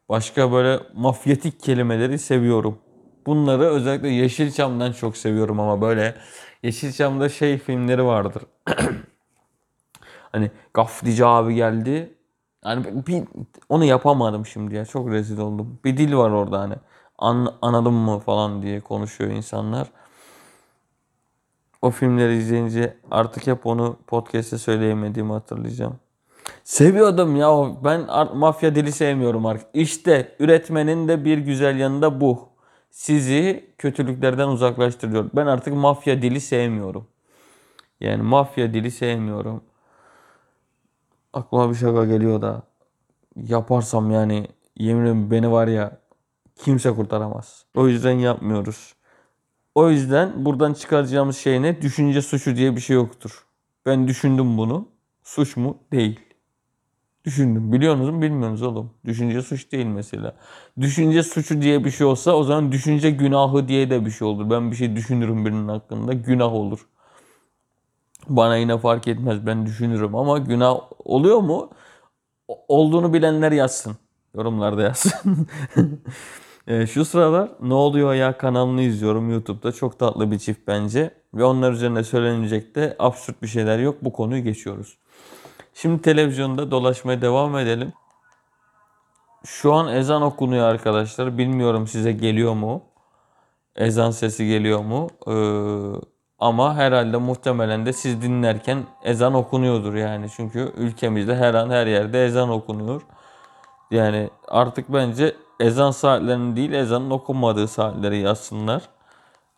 başka 0.10 0.51
böyle 0.51 0.79
mafyatik 0.95 1.60
kelimeleri 1.60 2.19
seviyorum. 2.19 2.77
Bunları 3.25 3.63
özellikle 3.63 4.10
Yeşilçam'dan 4.10 4.92
çok 4.92 5.18
seviyorum 5.18 5.60
ama 5.60 5.82
böyle 5.82 6.15
Yeşilçam'da 6.63 7.30
şey 7.30 7.58
filmleri 7.58 8.06
vardır. 8.06 8.44
hani 10.32 10.51
Gafdici 10.74 11.25
abi 11.25 11.56
geldi. 11.56 12.13
Yani 12.65 13.08
bir, 13.08 13.24
onu 13.70 13.86
yapamadım 13.86 14.46
şimdi 14.46 14.75
ya. 14.75 14.86
Çok 14.86 15.10
rezil 15.10 15.38
oldum. 15.38 15.80
Bir 15.86 15.98
dil 15.98 16.15
var 16.15 16.32
orada 16.32 16.60
hani. 16.60 16.75
An, 17.18 17.53
anladın 17.62 17.94
mı 17.94 18.20
falan 18.20 18.62
diye 18.62 18.82
konuşuyor 18.82 19.32
insanlar. 19.32 19.88
O 21.82 21.92
filmleri 21.92 22.38
izleyince 22.38 22.98
artık 23.12 23.48
hep 23.48 23.65
onu 23.65 23.98
podcast'te 24.08 24.58
söyleyemediğimi 24.58 25.32
hatırlayacağım. 25.32 26.00
Seviyordum 26.63 27.36
ya. 27.36 27.75
Ben 27.84 28.06
mafya 28.36 28.75
dili 28.75 28.92
sevmiyorum 28.92 29.46
artık. 29.46 29.68
İşte 29.74 30.36
üretmenin 30.39 31.08
de 31.08 31.25
bir 31.25 31.38
güzel 31.38 31.80
yanı 31.80 32.01
da 32.01 32.22
bu. 32.22 32.52
Sizi 32.93 33.69
kötülüklerden 33.77 34.47
uzaklaştırıyor. 34.47 35.29
Ben 35.33 35.45
artık 35.45 35.73
mafya 35.73 36.21
dili 36.21 36.41
sevmiyorum. 36.41 37.07
Yani 38.00 38.21
mafya 38.21 38.73
dili 38.73 38.91
sevmiyorum. 38.91 39.63
Aklıma 41.33 41.69
bir 41.69 41.75
şaka 41.75 42.05
geliyor 42.05 42.41
da. 42.41 42.63
Yaparsam 43.35 44.12
yani 44.12 44.47
yemin 44.77 45.01
ederim 45.01 45.31
beni 45.31 45.51
var 45.51 45.67
ya 45.67 45.97
kimse 46.55 46.91
kurtaramaz. 46.91 47.65
O 47.75 47.88
yüzden 47.88 48.12
yapmıyoruz. 48.12 48.95
O 49.75 49.89
yüzden 49.89 50.45
buradan 50.45 50.73
çıkaracağımız 50.73 51.38
şey 51.38 51.62
ne? 51.62 51.81
Düşünce 51.81 52.21
suçu 52.21 52.55
diye 52.55 52.75
bir 52.75 52.81
şey 52.81 52.95
yoktur. 52.95 53.45
Ben 53.85 54.07
düşündüm 54.07 54.57
bunu. 54.57 54.88
Suç 55.23 55.57
mu? 55.57 55.77
Değil. 55.91 56.19
Düşündüm. 57.25 57.72
Biliyorsunuz 57.74 58.10
mu? 58.10 58.22
Bilmiyorsunuz 58.22 58.62
oğlum. 58.62 58.92
Düşünce 59.06 59.42
suç 59.42 59.72
değil 59.72 59.86
mesela. 59.86 60.36
Düşünce 60.80 61.24
suçu 61.24 61.62
diye 61.62 61.86
bir 61.86 61.92
şey 61.92 62.08
olsa 62.08 62.32
o 62.36 62.44
zaman 62.44 62.72
düşünce 62.72 63.12
günahı 63.12 63.68
diye 63.68 63.89
de 63.89 64.06
bir 64.06 64.12
şey 64.12 64.27
olur. 64.27 64.50
Ben 64.50 64.72
bir 64.72 64.75
şey 64.75 64.96
düşünürüm 64.96 65.46
birinin 65.46 65.68
hakkında. 65.68 66.13
Günah 66.13 66.53
olur. 66.53 66.88
Bana 68.30 68.58
yine 68.58 68.77
fark 68.77 69.08
etmez. 69.08 69.46
Ben 69.46 69.65
düşünürüm 69.65 70.15
ama 70.15 70.38
günah 70.38 70.80
oluyor 71.06 71.39
mu? 71.39 71.70
Olduğunu 72.48 73.13
bilenler 73.13 73.51
yazsın. 73.51 73.98
Yorumlarda 74.36 74.82
yazsın. 74.82 75.48
e, 76.68 76.88
şu 76.88 77.06
sıralar 77.06 77.50
Ne 77.62 77.74
Oluyor 77.74 78.13
Ya 78.13 78.38
kanalını 78.38 78.82
izliyorum 78.82 79.32
YouTube'da. 79.32 79.72
Çok 79.72 80.00
tatlı 80.00 80.32
bir 80.32 80.39
çift 80.39 80.68
bence. 80.68 81.13
Ve 81.34 81.44
onlar 81.44 81.72
üzerine 81.72 82.03
söylenecek 82.03 82.75
de 82.75 82.96
absürt 83.00 83.42
bir 83.42 83.48
şeyler 83.48 83.80
yok. 83.80 83.96
Bu 84.01 84.13
konuyu 84.13 84.44
geçiyoruz. 84.44 84.98
Şimdi 85.74 86.01
televizyonda 86.01 86.72
dolaşmaya 86.72 87.22
devam 87.22 87.58
edelim. 87.58 87.94
Şu 89.46 89.74
an 89.74 89.94
ezan 89.94 90.22
okunuyor 90.22 90.68
arkadaşlar. 90.68 91.38
Bilmiyorum 91.38 91.88
size 91.88 92.12
geliyor 92.12 92.53
mu? 92.53 92.82
Ezan 93.75 94.12
sesi 94.12 94.48
geliyor 94.48 94.80
mu? 94.80 95.10
Ee, 95.27 95.34
ama 96.39 96.75
herhalde 96.75 97.18
muhtemelen 97.18 97.86
de 97.86 97.94
siz 97.94 98.22
dinlerken 98.22 98.84
ezan 99.03 99.34
okunuyordur 99.34 99.94
yani. 99.94 100.27
Çünkü 100.36 100.74
ülkemizde 100.77 101.36
her 101.36 101.53
an 101.53 101.70
her 101.70 101.88
yerde 101.88 102.25
ezan 102.25 102.50
okunuyor. 102.50 103.01
Yani 103.92 104.30
artık 104.48 104.94
bence 104.94 105.36
ezan 105.60 105.92
saatlerini 105.92 106.56
değil 106.56 106.72
ezanın 106.72 107.10
okunmadığı 107.10 107.68
saatleri 107.68 108.20
yazsınlar. 108.20 108.82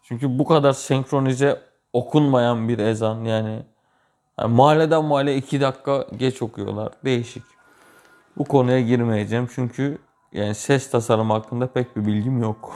Çünkü 0.04 0.40
bu 0.40 0.46
kadar 0.46 0.74
senkronize 0.74 1.62
okunmayan 1.94 2.70
bir 2.70 2.80
ezan 2.80 3.24
yani 3.24 3.66
yani 4.40 4.56
mahalleden 4.56 5.06
mahalle 5.06 5.36
2 5.36 5.62
dakika 5.62 6.08
geç 6.18 6.42
okuyorlar. 6.42 6.94
Değişik. 7.06 7.44
Bu 8.38 8.44
konuya 8.44 8.82
girmeyeceğim 8.82 9.48
çünkü 9.56 9.98
yani 10.34 10.56
ses 10.56 10.92
tasarımı 10.92 11.34
hakkında 11.34 11.68
pek 11.68 11.96
bir 11.96 12.06
bilgim 12.06 12.42
yok. 12.42 12.74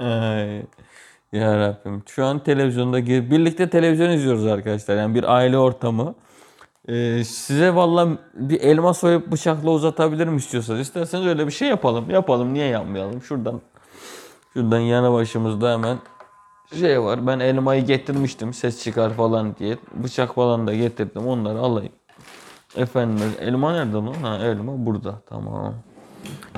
Ya 1.32 1.58
Rabbim. 1.58 2.02
Şu 2.06 2.24
an 2.24 2.38
televizyonda 2.38 3.06
birlikte 3.06 3.70
televizyon 3.70 4.10
izliyoruz 4.10 4.46
arkadaşlar. 4.46 4.96
Yani 4.96 5.14
bir 5.14 5.34
aile 5.34 5.58
ortamı. 5.58 6.14
Ee, 6.88 7.24
size 7.24 7.74
valla 7.74 8.08
bir 8.34 8.60
elma 8.60 8.94
soyup 8.94 9.32
bıçakla 9.32 9.70
uzatabilirim 9.70 10.36
istiyorsanız. 10.36 10.80
İsterseniz 10.80 11.26
öyle 11.26 11.46
bir 11.46 11.52
şey 11.52 11.68
yapalım. 11.68 12.10
Yapalım. 12.10 12.54
Niye 12.54 12.66
yapmayalım? 12.66 13.22
Şuradan 13.22 13.60
şuradan 14.52 14.78
yanı 14.78 15.12
başımızda 15.12 15.72
hemen 15.72 15.98
şey 16.74 17.02
var. 17.02 17.26
Ben 17.26 17.40
elmayı 17.40 17.84
getirmiştim 17.84 18.54
ses 18.54 18.84
çıkar 18.84 19.14
falan 19.14 19.56
diye. 19.56 19.76
Bıçak 19.94 20.34
falan 20.34 20.66
da 20.66 20.74
getirdim. 20.74 21.26
Onları 21.26 21.58
alayım. 21.58 21.92
Efendim 22.76 23.32
elma 23.40 23.72
nerede 23.72 23.92
lan? 23.96 24.14
Ha 24.22 24.38
elma 24.38 24.86
burada. 24.86 25.20
Tamam. 25.28 25.74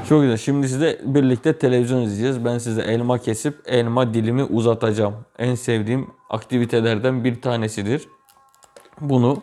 Çok 0.08 0.22
güzel. 0.22 0.36
Şimdi 0.36 0.68
size 0.68 1.00
birlikte 1.04 1.58
televizyon 1.58 2.02
izleyeceğiz. 2.02 2.44
Ben 2.44 2.58
size 2.58 2.82
elma 2.82 3.18
kesip 3.18 3.62
elma 3.66 4.14
dilimi 4.14 4.44
uzatacağım. 4.44 5.14
En 5.38 5.54
sevdiğim 5.54 6.10
aktivitelerden 6.30 7.24
bir 7.24 7.42
tanesidir. 7.42 8.08
Bunu 9.00 9.42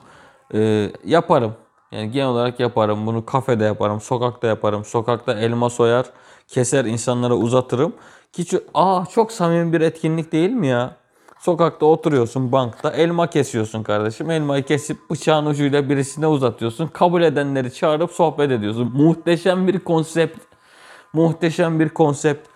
e, 0.54 0.92
yaparım. 1.06 1.54
Yani 1.92 2.12
genel 2.12 2.28
olarak 2.28 2.60
yaparım. 2.60 3.06
Bunu 3.06 3.26
kafede 3.26 3.64
yaparım, 3.64 4.02
sokakta 4.02 4.48
yaparım. 4.48 4.86
Sokakta 4.86 5.34
elma 5.34 5.70
soyar, 5.70 6.06
keser 6.48 6.86
insanlara 6.86 7.34
uzatırım. 7.34 7.94
Ki 8.36 8.60
aa 8.74 9.06
çok 9.06 9.32
samimi 9.32 9.74
bir 9.74 9.82
etkinlik 9.82 10.32
değil 10.32 10.50
mi 10.50 10.68
ya? 10.68 10.96
Sokakta 11.40 11.86
oturuyorsun 11.86 12.52
bankta 12.52 12.92
elma 12.92 13.30
kesiyorsun 13.30 13.84
kardeşim. 13.84 14.32
Elmayı 14.32 14.64
kesip 14.64 15.10
bıçağın 15.10 15.46
ucuyla 15.46 15.90
birisine 15.90 16.28
uzatıyorsun. 16.28 16.88
Kabul 16.88 17.22
edenleri 17.22 17.74
çağırıp 17.74 18.12
sohbet 18.12 18.52
ediyorsun. 18.52 18.92
Muhteşem 18.94 19.68
bir 19.68 19.80
konsept. 19.80 20.40
Muhteşem 21.14 21.80
bir 21.80 21.90
konsept. 21.90 22.48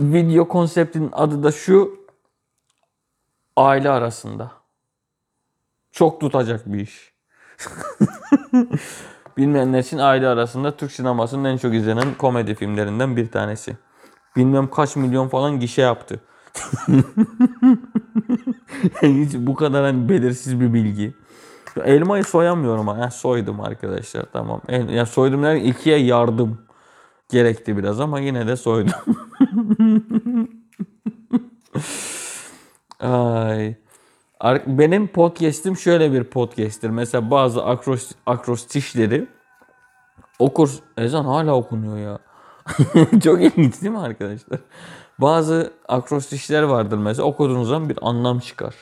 Video 0.00 0.48
konseptinin 0.48 1.10
adı 1.12 1.42
da 1.42 1.52
şu. 1.52 1.98
Aile 3.56 3.90
arasında. 3.90 4.52
Çok 5.92 6.20
tutacak 6.20 6.72
bir 6.72 6.80
iş. 6.80 7.14
Bilmeyenler 9.36 9.78
için 9.78 9.98
aile 9.98 10.28
arasında 10.28 10.76
Türk 10.76 10.92
sinemasının 10.92 11.44
en 11.44 11.56
çok 11.56 11.74
izlenen 11.74 12.14
komedi 12.14 12.54
filmlerinden 12.54 13.16
bir 13.16 13.30
tanesi. 13.30 13.76
Bilmem 14.36 14.70
kaç 14.70 14.96
milyon 14.96 15.28
falan 15.28 15.60
gişe 15.60 15.82
yaptı. 15.82 16.20
Hiç 19.02 19.34
bu 19.34 19.54
kadar 19.54 19.84
hani 19.84 20.08
belirsiz 20.08 20.60
bir 20.60 20.74
bilgi. 20.74 21.14
Elmayı 21.84 22.24
soyamıyorum 22.24 22.88
ama. 22.88 23.10
soydum 23.10 23.60
arkadaşlar 23.60 24.24
tamam. 24.32 24.60
El, 24.68 24.88
ya 24.88 25.06
soydum 25.06 25.42
derken 25.42 25.64
ikiye 25.64 25.98
yardım 25.98 26.58
gerekti 27.30 27.76
biraz 27.76 28.00
ama 28.00 28.20
yine 28.20 28.46
de 28.46 28.56
soydum. 28.56 28.94
Ay. 33.00 33.74
Benim 34.66 35.08
podcast'im 35.08 35.76
şöyle 35.76 36.12
bir 36.12 36.24
podcast'tir. 36.24 36.90
Mesela 36.90 37.30
bazı 37.30 37.64
akros 37.64 38.12
akrostişleri 38.26 39.26
okur. 40.38 40.70
Ezan 40.98 41.24
hala 41.24 41.54
okunuyor 41.56 41.98
ya. 41.98 42.18
Çok 43.24 43.42
ilginç 43.42 43.82
değil 43.82 43.92
mi 43.92 43.98
arkadaşlar? 43.98 44.60
Bazı 45.18 45.72
akrostişler 45.88 46.62
vardır 46.62 46.98
mesela 46.98 47.24
okuduğunuz 47.26 47.68
zaman 47.68 47.88
bir 47.88 47.98
anlam 48.02 48.38
çıkar. 48.38 48.74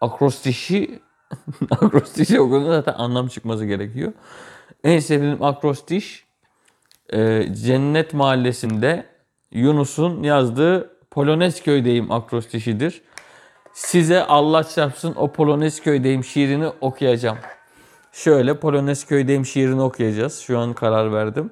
Akrostişi 0.00 1.00
akrostişi 1.70 2.40
okuduğunuzda 2.40 2.72
zaten 2.72 2.94
anlam 2.94 3.28
çıkması 3.28 3.64
gerekiyor. 3.64 4.12
En 4.84 4.98
sevdiğim 4.98 5.42
akrostiş 5.42 6.26
e, 7.12 7.48
Cennet 7.54 8.14
Mahallesi'nde 8.14 9.06
Yunus'un 9.50 10.22
yazdığı 10.22 10.90
Polonezköy'deyim 11.10 12.12
akrostişidir. 12.12 13.02
Size 13.72 14.24
Allah 14.24 14.64
çarpsın 14.64 15.14
o 15.16 15.32
Polonezköy'deyim 15.32 16.24
şiirini 16.24 16.68
okuyacağım. 16.80 17.38
Şöyle 18.12 18.58
Polonezköy'deyim 18.58 19.46
şiirini 19.46 19.80
okuyacağız. 19.80 20.38
Şu 20.38 20.58
an 20.58 20.72
karar 20.72 21.12
verdim. 21.12 21.50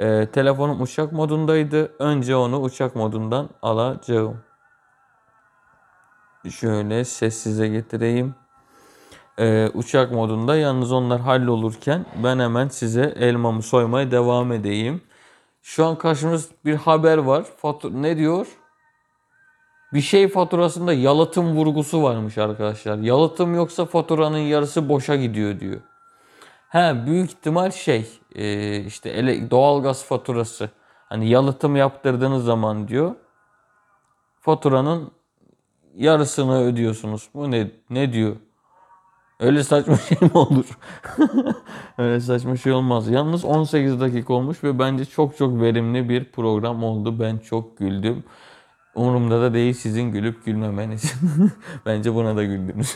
Ee, 0.00 0.28
telefonum 0.32 0.82
uçak 0.82 1.12
modundaydı. 1.12 1.92
Önce 1.98 2.36
onu 2.36 2.60
uçak 2.60 2.96
modundan 2.96 3.48
alacağım. 3.62 4.40
Şöyle 6.50 7.04
sessize 7.04 7.68
getireyim. 7.68 8.34
Ee, 9.38 9.70
uçak 9.74 10.12
modunda 10.12 10.56
yalnız 10.56 10.92
onlar 10.92 11.20
hallolurken 11.20 12.06
ben 12.24 12.38
hemen 12.38 12.68
size 12.68 13.14
elmamı 13.16 13.62
soymaya 13.62 14.10
devam 14.10 14.52
edeyim. 14.52 15.02
Şu 15.62 15.86
an 15.86 15.98
karşımızda 15.98 16.54
bir 16.64 16.74
haber 16.74 17.18
var. 17.18 17.44
Fatur 17.56 17.92
ne 17.92 18.16
diyor? 18.16 18.46
Bir 19.92 20.00
şey 20.00 20.28
faturasında 20.28 20.92
yalıtım 20.92 21.56
vurgusu 21.56 22.02
varmış 22.02 22.38
arkadaşlar. 22.38 22.98
Yalıtım 22.98 23.54
yoksa 23.54 23.84
faturanın 23.84 24.38
yarısı 24.38 24.88
boşa 24.88 25.16
gidiyor 25.16 25.60
diyor. 25.60 25.80
He 26.70 27.06
büyük 27.06 27.30
ihtimal 27.30 27.70
şey 27.70 28.20
e, 28.34 28.76
işte 28.80 29.10
ele, 29.10 29.50
doğalgaz 29.50 30.04
faturası. 30.04 30.70
Hani 31.08 31.28
yalıtım 31.28 31.76
yaptırdığınız 31.76 32.44
zaman 32.44 32.88
diyor 32.88 33.14
faturanın 34.40 35.10
yarısını 35.96 36.60
ödüyorsunuz. 36.60 37.28
Bu 37.34 37.50
ne 37.50 37.70
ne 37.90 38.12
diyor? 38.12 38.36
Öyle 39.40 39.64
saçma 39.64 39.96
şey 40.08 40.18
mi 40.20 40.30
olur? 40.34 40.78
Öyle 41.98 42.20
saçma 42.20 42.56
şey 42.56 42.72
olmaz. 42.72 43.08
Yalnız 43.08 43.44
18 43.44 44.00
dakika 44.00 44.32
olmuş 44.32 44.64
ve 44.64 44.78
bence 44.78 45.04
çok 45.04 45.36
çok 45.36 45.60
verimli 45.60 46.08
bir 46.08 46.24
program 46.24 46.84
oldu. 46.84 47.20
Ben 47.20 47.38
çok 47.38 47.78
güldüm. 47.78 48.24
Umurumda 48.94 49.40
da 49.40 49.54
değil 49.54 49.74
sizin 49.74 50.02
gülüp 50.02 50.44
gülmemeniz. 50.44 51.14
bence 51.86 52.14
buna 52.14 52.36
da 52.36 52.44
güldünüz. 52.44 52.94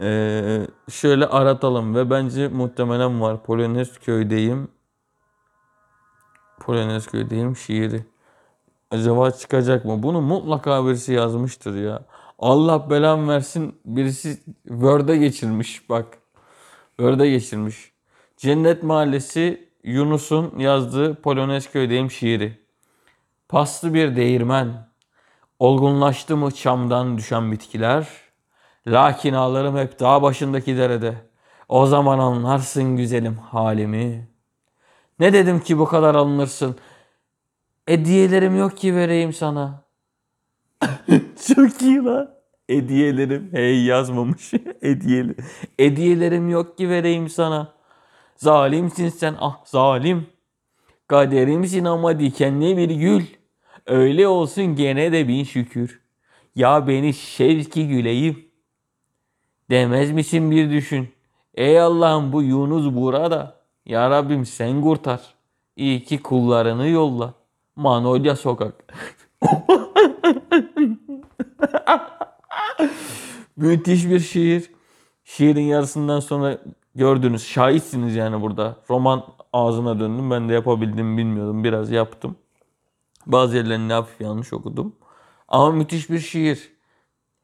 Ee, 0.00 0.66
şöyle 0.90 1.26
aratalım 1.26 1.94
ve 1.94 2.10
bence 2.10 2.48
muhtemelen 2.48 3.20
var. 3.20 3.42
Polonez 3.42 3.98
köydeyim. 3.98 4.68
Polonez 6.60 7.06
köydeyim 7.06 7.56
şiiri. 7.56 8.04
Acaba 8.90 9.30
çıkacak 9.30 9.84
mı? 9.84 10.02
Bunu 10.02 10.20
mutlaka 10.20 10.86
birisi 10.86 11.12
yazmıştır 11.12 11.74
ya. 11.74 12.02
Allah 12.38 12.90
belam 12.90 13.28
versin 13.28 13.74
birisi 13.84 14.42
Word'e 14.68 15.16
geçirmiş 15.16 15.90
bak. 15.90 16.18
Word'e 16.96 17.30
geçirmiş. 17.30 17.92
Cennet 18.36 18.82
Mahallesi 18.82 19.68
Yunus'un 19.84 20.58
yazdığı 20.58 21.14
Polonez 21.14 21.70
köydeyim 21.70 22.10
şiiri. 22.10 22.58
Paslı 23.48 23.94
bir 23.94 24.16
değirmen. 24.16 24.88
Olgunlaştı 25.58 26.36
mı 26.36 26.50
çamdan 26.50 27.18
düşen 27.18 27.52
bitkiler? 27.52 28.25
Lakin 28.86 29.34
ağlarım 29.34 29.76
hep 29.76 30.00
dağ 30.00 30.22
başındaki 30.22 30.76
derede. 30.76 31.14
O 31.68 31.86
zaman 31.86 32.18
anlarsın 32.18 32.96
güzelim 32.96 33.36
halimi. 33.38 34.28
Ne 35.18 35.32
dedim 35.32 35.60
ki 35.60 35.78
bu 35.78 35.84
kadar 35.84 36.14
alınırsın? 36.14 36.76
Hediyelerim 37.86 38.56
yok 38.58 38.76
ki 38.76 38.94
vereyim 38.94 39.32
sana. 39.32 39.82
Çok 41.46 41.82
iyi 41.82 42.04
lan. 42.04 42.30
Hediyelerim. 42.70 43.48
Hey 43.52 43.84
yazmamış. 43.84 44.52
Hediyeli. 44.80 45.34
Hediyelerim 45.78 46.48
yok 46.48 46.78
ki 46.78 46.88
vereyim 46.88 47.28
sana. 47.28 47.74
Zalimsin 48.36 49.08
sen 49.08 49.34
ah 49.40 49.64
zalim. 49.64 50.26
Kaderimsin 51.08 51.84
ama 51.84 52.20
dikenli 52.20 52.76
bir 52.76 52.90
gül. 52.90 53.24
Öyle 53.86 54.28
olsun 54.28 54.76
gene 54.76 55.12
de 55.12 55.28
bin 55.28 55.44
şükür. 55.44 56.00
Ya 56.54 56.86
beni 56.88 57.14
şevki 57.14 57.88
güleyim. 57.88 58.45
Demez 59.70 60.10
misin 60.10 60.50
bir 60.50 60.70
düşün. 60.70 61.08
Ey 61.54 61.80
Allah'ım 61.80 62.32
bu 62.32 62.42
Yunus 62.42 62.94
burada. 62.94 63.60
Ya 63.86 64.10
Rabbim 64.10 64.46
sen 64.46 64.82
kurtar. 64.82 65.20
İyi 65.76 66.04
ki 66.04 66.22
kullarını 66.22 66.88
yolla. 66.88 67.34
Manolya 67.76 68.36
Sokak. 68.36 68.94
Müthiş 73.56 74.10
bir 74.10 74.20
şiir. 74.20 74.70
Şiirin 75.24 75.62
yarısından 75.62 76.20
sonra 76.20 76.58
gördünüz. 76.94 77.46
Şahitsiniz 77.46 78.16
yani 78.16 78.42
burada. 78.42 78.76
Roman 78.90 79.24
ağzına 79.52 80.00
döndüm. 80.00 80.30
Ben 80.30 80.48
de 80.48 80.52
yapabildim 80.52 81.18
bilmiyordum. 81.18 81.64
Biraz 81.64 81.90
yaptım. 81.90 82.36
Bazı 83.26 83.56
yerlerini 83.56 83.92
hafif 83.92 84.20
yanlış 84.20 84.52
okudum. 84.52 84.92
Ama 85.48 85.70
müthiş 85.70 86.10
bir 86.10 86.18
şiir. 86.18 86.75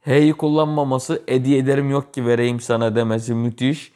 H'yi 0.02 0.32
kullanmaması 0.32 1.22
hediye 1.26 1.58
ederim 1.58 1.90
yok 1.90 2.14
ki 2.14 2.26
vereyim 2.26 2.60
sana 2.60 2.96
demesi 2.96 3.34
müthiş. 3.34 3.92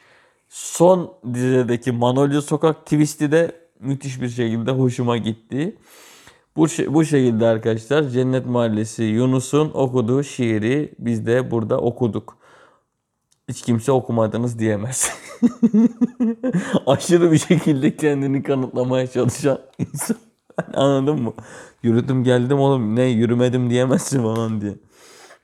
Son 0.49 1.13
dizedeki 1.33 1.91
Manolya 1.91 2.41
Sokak 2.41 2.85
twist'i 2.85 3.31
de 3.31 3.51
müthiş 3.79 4.21
bir 4.21 4.29
şekilde 4.29 4.71
hoşuma 4.71 5.17
gitti. 5.17 5.75
Bu, 6.55 6.65
bu 6.87 7.05
şekilde 7.05 7.45
arkadaşlar 7.45 8.03
Cennet 8.03 8.45
Mahallesi 8.45 9.03
Yunus'un 9.03 9.71
okuduğu 9.73 10.23
şiiri 10.23 10.93
biz 10.99 11.25
de 11.27 11.51
burada 11.51 11.81
okuduk. 11.81 12.37
Hiç 13.49 13.61
kimse 13.61 13.91
okumadınız 13.91 14.59
diyemez. 14.59 15.11
Aşırı 16.87 17.31
bir 17.31 17.37
şekilde 17.37 17.95
kendini 17.95 18.43
kanıtlamaya 18.43 19.07
çalışan 19.07 19.59
insan. 19.79 20.17
Anladın 20.73 21.21
mı? 21.21 21.33
Yürüdüm 21.83 22.23
geldim 22.23 22.59
oğlum 22.59 22.95
ne 22.95 23.03
yürümedim 23.03 23.69
diyemezsin 23.69 24.23
falan 24.23 24.61
diye. 24.61 24.73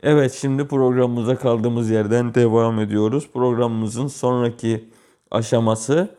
Evet 0.03 0.33
şimdi 0.33 0.67
programımıza 0.67 1.35
kaldığımız 1.35 1.89
yerden 1.89 2.33
devam 2.35 2.79
ediyoruz. 2.79 3.29
Programımızın 3.33 4.07
sonraki 4.07 4.89
aşaması 5.31 6.15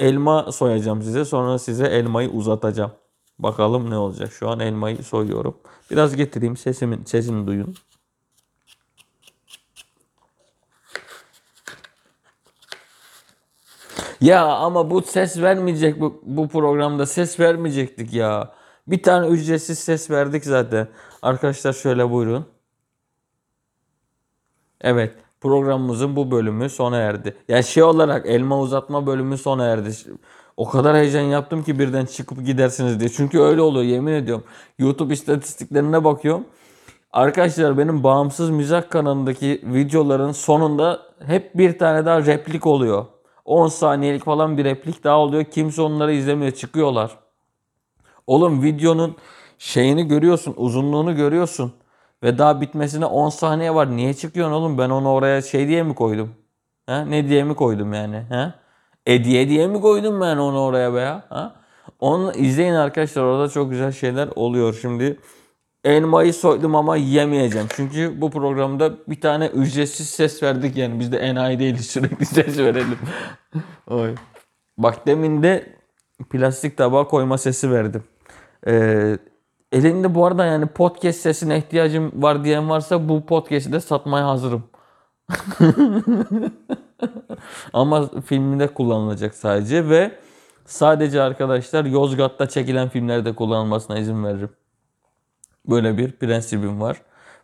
elma 0.00 0.52
soyacağım 0.52 1.02
size. 1.02 1.24
Sonra 1.24 1.58
size 1.58 1.86
elmayı 1.86 2.30
uzatacağım. 2.30 2.92
Bakalım 3.38 3.90
ne 3.90 3.96
olacak. 3.98 4.32
Şu 4.32 4.48
an 4.48 4.60
elmayı 4.60 4.96
soyuyorum. 5.04 5.56
Biraz 5.90 6.16
getireyim 6.16 6.56
sesimin 6.56 7.04
sesini 7.04 7.46
duyun. 7.46 7.74
Ya 14.20 14.44
ama 14.46 14.90
bu 14.90 15.02
ses 15.02 15.42
vermeyecek 15.42 16.00
bu, 16.00 16.22
bu 16.26 16.48
programda 16.48 17.06
ses 17.06 17.40
vermeyecektik 17.40 18.12
ya. 18.12 18.54
Bir 18.86 19.02
tane 19.02 19.26
ücretsiz 19.26 19.78
ses 19.78 20.10
verdik 20.10 20.44
zaten. 20.44 20.88
Arkadaşlar 21.22 21.72
şöyle 21.72 22.10
buyurun. 22.10 22.53
Evet 24.84 25.14
programımızın 25.40 26.16
bu 26.16 26.30
bölümü 26.30 26.70
sona 26.70 26.96
erdi. 26.96 27.36
Ya 27.48 27.62
şey 27.62 27.82
olarak 27.82 28.26
elma 28.26 28.60
uzatma 28.60 29.06
bölümü 29.06 29.38
sona 29.38 29.64
erdi. 29.64 29.90
O 30.56 30.68
kadar 30.68 30.96
heyecan 30.96 31.20
yaptım 31.20 31.62
ki 31.62 31.78
birden 31.78 32.06
çıkıp 32.06 32.46
gidersiniz 32.46 33.00
diye. 33.00 33.08
Çünkü 33.08 33.40
öyle 33.40 33.60
oluyor 33.60 33.84
yemin 33.84 34.12
ediyorum. 34.12 34.44
YouTube 34.78 35.14
istatistiklerine 35.14 36.04
bakıyorum. 36.04 36.44
Arkadaşlar 37.12 37.78
benim 37.78 38.02
bağımsız 38.02 38.50
mizah 38.50 38.90
kanalındaki 38.90 39.62
videoların 39.64 40.32
sonunda 40.32 41.02
hep 41.26 41.58
bir 41.58 41.78
tane 41.78 42.06
daha 42.06 42.26
replik 42.26 42.66
oluyor. 42.66 43.06
10 43.44 43.68
saniyelik 43.68 44.24
falan 44.24 44.58
bir 44.58 44.64
replik 44.64 45.04
daha 45.04 45.18
oluyor. 45.18 45.44
Kimse 45.44 45.82
onları 45.82 46.12
izlemiyor. 46.12 46.52
Çıkıyorlar. 46.52 47.10
Oğlum 48.26 48.62
videonun 48.62 49.16
şeyini 49.58 50.08
görüyorsun. 50.08 50.54
Uzunluğunu 50.56 51.16
görüyorsun. 51.16 51.72
Ve 52.24 52.38
daha 52.38 52.60
bitmesine 52.60 53.06
10 53.06 53.28
saniye 53.28 53.74
var. 53.74 53.96
Niye 53.96 54.14
çıkıyorsun 54.14 54.52
oğlum? 54.52 54.78
Ben 54.78 54.90
onu 54.90 55.12
oraya 55.12 55.42
şey 55.42 55.68
diye 55.68 55.82
mi 55.82 55.94
koydum? 55.94 56.34
Ha? 56.86 57.04
Ne 57.04 57.28
diye 57.28 57.44
mi 57.44 57.54
koydum 57.54 57.92
yani? 57.92 58.22
Ha? 58.28 58.54
Hediye 59.04 59.48
diye 59.48 59.66
mi 59.66 59.80
koydum 59.80 60.20
ben 60.20 60.36
onu 60.36 60.60
oraya 60.60 60.94
be 60.94 61.00
ya? 61.00 61.24
Ha? 61.28 61.54
Onu 62.00 62.32
izleyin 62.32 62.74
arkadaşlar. 62.74 63.22
Orada 63.22 63.48
çok 63.48 63.70
güzel 63.70 63.92
şeyler 63.92 64.28
oluyor. 64.36 64.78
Şimdi 64.82 65.18
elmayı 65.84 66.34
soydum 66.34 66.74
ama 66.74 66.96
yemeyeceğim. 66.96 67.66
Çünkü 67.76 68.20
bu 68.20 68.30
programda 68.30 68.92
bir 69.08 69.20
tane 69.20 69.46
ücretsiz 69.46 70.08
ses 70.10 70.42
verdik 70.42 70.76
yani. 70.76 71.00
Biz 71.00 71.12
de 71.12 71.18
enayi 71.18 71.58
değiliz 71.58 71.86
sürekli 71.90 72.26
ses 72.26 72.58
verelim. 72.58 72.98
Oy. 73.90 74.14
Bak 74.78 75.06
demin 75.06 75.42
de 75.42 75.76
plastik 76.30 76.76
tabağa 76.76 77.06
koyma 77.06 77.38
sesi 77.38 77.70
verdim. 77.70 78.04
Ee, 78.66 79.18
Elinde 79.74 80.14
bu 80.14 80.26
arada 80.26 80.44
yani 80.44 80.66
podcast 80.66 81.20
sesine 81.20 81.58
ihtiyacım 81.58 82.22
var 82.22 82.44
diyen 82.44 82.70
varsa 82.70 83.08
bu 83.08 83.26
podcast'i 83.26 83.72
de 83.72 83.80
satmaya 83.80 84.28
hazırım. 84.28 84.64
Ama 87.72 88.10
filminde 88.26 88.66
kullanılacak 88.66 89.34
sadece 89.34 89.88
ve 89.88 90.18
sadece 90.64 91.22
arkadaşlar 91.22 91.84
Yozgat'ta 91.84 92.48
çekilen 92.48 92.88
filmlerde 92.88 93.34
kullanılmasına 93.34 93.98
izin 93.98 94.24
veririm. 94.24 94.50
Böyle 95.68 95.98
bir 95.98 96.12
prensibim 96.12 96.80
var. 96.80 97.02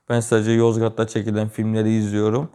Ben 0.08 0.20
sadece 0.20 0.50
Yozgat'ta 0.52 1.06
çekilen 1.06 1.48
filmleri 1.48 1.92
izliyorum. 1.92 2.48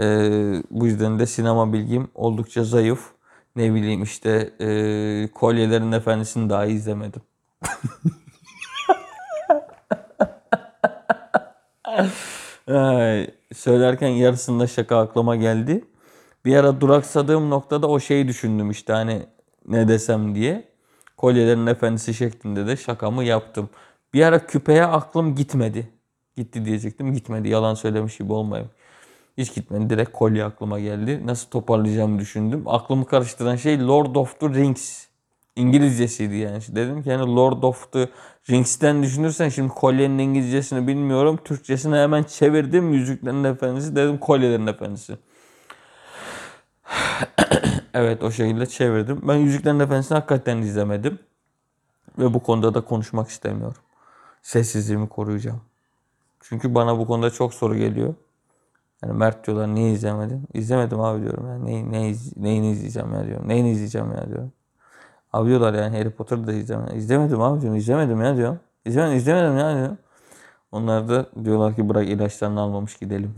Ee, 0.00 0.62
bu 0.70 0.86
yüzden 0.86 1.18
de 1.18 1.26
sinema 1.26 1.72
bilgim 1.72 2.08
oldukça 2.14 2.64
zayıf. 2.64 3.12
Ne 3.56 3.74
bileyim 3.74 4.02
işte 4.02 4.52
e, 4.60 4.68
Kolyelerin 5.34 5.92
Efendisi'ni 5.92 6.50
daha 6.50 6.66
izlemedim. 6.66 7.22
söylerken 13.54 14.08
yarısında 14.08 14.66
şaka 14.66 14.98
aklıma 14.98 15.36
geldi. 15.36 15.84
Bir 16.44 16.56
ara 16.56 16.80
duraksadığım 16.80 17.50
noktada 17.50 17.88
o 17.88 18.00
şeyi 18.00 18.28
düşündüm 18.28 18.70
işte 18.70 18.92
hani 18.92 19.22
ne 19.68 19.88
desem 19.88 20.34
diye. 20.34 20.68
Kolyelerin 21.16 21.66
Efendisi 21.66 22.14
şeklinde 22.14 22.66
de 22.66 22.76
şakamı 22.76 23.24
yaptım. 23.24 23.70
Bir 24.14 24.22
ara 24.22 24.46
küpeye 24.46 24.84
aklım 24.84 25.34
gitmedi. 25.34 25.88
Gitti 26.36 26.64
diyecektim 26.64 27.14
gitmedi. 27.14 27.48
Yalan 27.48 27.74
söylemiş 27.74 28.18
gibi 28.18 28.32
olmayayım. 28.32 28.70
Hiç 29.38 29.54
gitmedi. 29.54 29.90
Direkt 29.90 30.12
kolye 30.12 30.44
aklıma 30.44 30.80
geldi. 30.80 31.26
Nasıl 31.26 31.50
toparlayacağımı 31.50 32.18
düşündüm. 32.18 32.62
Aklımı 32.66 33.06
karıştıran 33.06 33.56
şey 33.56 33.80
Lord 33.80 34.14
of 34.14 34.40
the 34.40 34.48
Rings. 34.48 35.06
İngilizcesiydi 35.56 36.36
yani. 36.36 36.60
Dedim 36.68 37.02
ki 37.02 37.08
yani 37.08 37.36
Lord 37.36 37.62
of 37.62 37.92
the 37.92 38.08
Rings'ten 38.50 39.02
düşünürsen 39.02 39.48
şimdi 39.48 39.68
kolyenin 39.68 40.18
İngilizcesini 40.18 40.86
bilmiyorum. 40.86 41.38
Türkçesini 41.44 41.96
hemen 41.96 42.22
çevirdim. 42.22 42.92
Yüzüklerin 42.92 43.44
Efendisi 43.44 43.96
dedim 43.96 44.18
kolyelerin 44.18 44.66
efendisi. 44.66 45.16
evet 47.94 48.22
o 48.22 48.30
şekilde 48.30 48.66
çevirdim. 48.66 49.20
Ben 49.22 49.34
Yüzüklerin 49.34 49.80
Efendisi'ni 49.80 50.16
hakikaten 50.16 50.58
izlemedim. 50.58 51.18
Ve 52.18 52.34
bu 52.34 52.42
konuda 52.42 52.74
da 52.74 52.80
konuşmak 52.80 53.28
istemiyorum. 53.28 53.82
Sessizliğimi 54.42 55.08
koruyacağım. 55.08 55.60
Çünkü 56.40 56.74
bana 56.74 56.98
bu 56.98 57.06
konuda 57.06 57.30
çok 57.30 57.54
soru 57.54 57.76
geliyor. 57.76 58.14
Yani 59.02 59.18
Mert 59.18 59.46
diyorlar 59.46 59.74
niye 59.74 59.92
izlemedin? 59.92 60.48
İzlemedim 60.54 61.00
abi 61.00 61.22
diyorum. 61.22 61.46
Yani 61.46 61.66
neyi, 61.66 61.92
ne 61.92 62.08
iz, 62.08 62.36
neyini 62.36 62.70
izleyeceğim 62.70 63.12
ya 63.12 63.26
diyorum. 63.26 63.48
Neyini 63.48 63.70
izleyeceğim 63.70 64.12
ya 64.12 64.28
diyorum. 64.28 64.52
Abi 65.36 65.48
diyorlar 65.48 65.74
yani 65.74 65.98
Harry 65.98 66.10
Potter'ı 66.10 66.46
da 66.46 66.52
izlemedim. 66.52 66.98
İzlemedim 66.98 67.40
abi 67.40 67.60
diyorum. 67.60 67.78
İzlemedim 67.78 68.20
ya 68.20 68.36
diyorum. 68.36 68.60
İzlemedim, 68.84 69.16
izlemedim 69.16 69.58
ya 69.58 69.76
diyorum. 69.76 69.98
Onlar 70.72 71.08
da 71.08 71.26
diyorlar 71.44 71.76
ki 71.76 71.88
bırak 71.88 72.08
ilaçlarını 72.08 72.60
almamış 72.60 72.96
gidelim. 72.96 73.34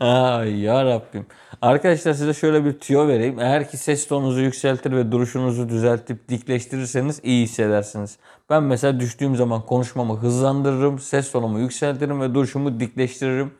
Ay 0.00 0.60
ya 0.60 0.84
Rabbim. 0.84 1.26
Arkadaşlar 1.62 2.12
size 2.12 2.34
şöyle 2.34 2.64
bir 2.64 2.72
tüyo 2.72 3.08
vereyim. 3.08 3.40
Eğer 3.40 3.70
ki 3.70 3.76
ses 3.76 4.08
tonunuzu 4.08 4.40
yükseltir 4.40 4.92
ve 4.92 5.12
duruşunuzu 5.12 5.68
düzeltip 5.68 6.28
dikleştirirseniz 6.28 7.20
iyi 7.22 7.42
hissedersiniz. 7.44 8.18
Ben 8.50 8.62
mesela 8.62 9.00
düştüğüm 9.00 9.36
zaman 9.36 9.66
konuşmamı 9.66 10.16
hızlandırırım, 10.16 10.98
ses 10.98 11.32
tonumu 11.32 11.58
yükseltirim 11.58 12.20
ve 12.20 12.34
duruşumu 12.34 12.80
dikleştiririm. 12.80 13.52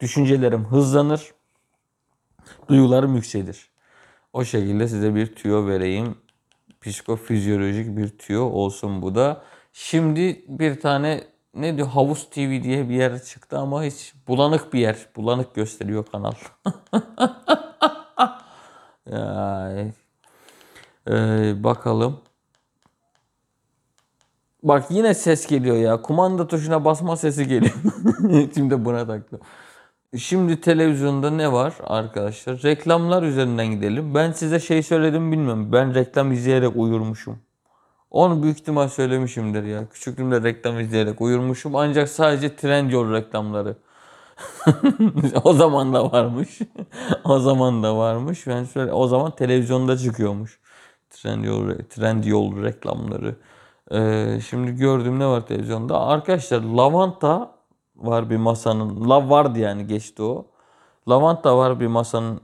Düşüncelerim 0.00 0.64
hızlanır, 0.64 1.32
duygularım 2.68 3.14
yükselir. 3.14 3.73
O 4.34 4.44
şekilde 4.44 4.88
size 4.88 5.14
bir 5.14 5.34
tüyo 5.34 5.66
vereyim. 5.66 6.14
Psikofizyolojik 6.80 7.96
bir 7.96 8.08
tüyo 8.08 8.42
olsun 8.44 9.02
bu 9.02 9.14
da. 9.14 9.42
Şimdi 9.72 10.44
bir 10.48 10.80
tane 10.80 11.24
ne 11.54 11.76
diyor 11.76 11.88
Havuz 11.88 12.30
TV 12.30 12.62
diye 12.62 12.88
bir 12.88 12.94
yer 12.94 13.22
çıktı 13.22 13.58
ama 13.58 13.82
hiç 13.82 14.14
bulanık 14.28 14.72
bir 14.72 14.78
yer. 14.78 14.96
Bulanık 15.16 15.54
gösteriyor 15.54 16.06
kanal. 16.12 16.32
yani, 19.10 19.92
ee, 21.08 21.54
bakalım. 21.64 22.20
Bak 24.62 24.90
yine 24.90 25.14
ses 25.14 25.46
geliyor 25.46 25.76
ya. 25.76 26.02
Kumanda 26.02 26.46
tuşuna 26.46 26.84
basma 26.84 27.16
sesi 27.16 27.48
geliyor. 27.48 27.74
Şimdi 28.54 28.84
buna 28.84 29.06
taktım. 29.06 29.40
Şimdi 30.18 30.60
televizyonda 30.60 31.30
ne 31.30 31.52
var 31.52 31.74
arkadaşlar? 31.84 32.62
Reklamlar 32.62 33.22
üzerinden 33.22 33.66
gidelim. 33.66 34.14
Ben 34.14 34.32
size 34.32 34.60
şey 34.60 34.82
söyledim 34.82 35.32
bilmiyorum. 35.32 35.72
Ben 35.72 35.94
reklam 35.94 36.32
izleyerek 36.32 36.76
uyurmuşum. 36.76 37.38
Onu 38.10 38.42
büyük 38.42 38.58
ihtimal 38.58 38.88
söylemişimdir 38.88 39.64
ya. 39.64 39.88
Küçüklüğümde 39.88 40.42
reklam 40.42 40.80
izleyerek 40.80 41.20
uyurmuşum. 41.20 41.76
Ancak 41.76 42.08
sadece 42.08 42.56
Trendyol 42.56 43.12
reklamları. 43.12 43.76
o 45.44 45.52
zaman 45.52 45.94
da 45.94 46.12
varmış. 46.12 46.58
o 47.24 47.38
zaman 47.38 47.82
da 47.82 47.96
varmış. 47.96 48.46
Ben 48.46 48.64
şöyle 48.64 48.92
o 48.92 49.06
zaman 49.08 49.30
televizyonda 49.30 49.98
çıkıyormuş. 49.98 50.60
Trendyol 51.10 51.74
Trendyol 51.90 52.62
reklamları. 52.62 53.36
Ee, 53.92 54.40
şimdi 54.50 54.72
gördüğüm 54.72 55.18
ne 55.18 55.26
var 55.26 55.46
televizyonda? 55.46 56.00
Arkadaşlar 56.00 56.60
lavanta 56.60 57.54
var 57.96 58.30
bir 58.30 58.36
masanın. 58.36 59.08
Lav 59.10 59.30
vardı 59.30 59.58
yani 59.58 59.86
geçti 59.86 60.22
o. 60.22 60.46
Lavanta 61.08 61.58
var 61.58 61.80
bir 61.80 61.86
masanın 61.86 62.40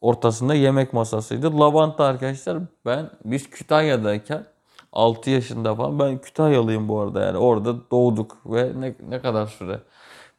ortasında 0.00 0.54
yemek 0.54 0.92
masasıydı. 0.92 1.60
Lavanta 1.60 2.04
arkadaşlar 2.04 2.58
ben 2.86 3.10
biz 3.24 3.50
Kütahya'dayken 3.50 4.46
6 4.92 5.30
yaşında 5.30 5.74
falan 5.74 5.98
ben 5.98 6.18
Kütahyalıyım 6.18 6.88
bu 6.88 7.00
arada 7.00 7.20
yani 7.20 7.38
orada 7.38 7.90
doğduk 7.90 8.36
ve 8.46 8.72
ne, 8.80 8.94
ne 9.08 9.20
kadar 9.20 9.46
süre. 9.46 9.80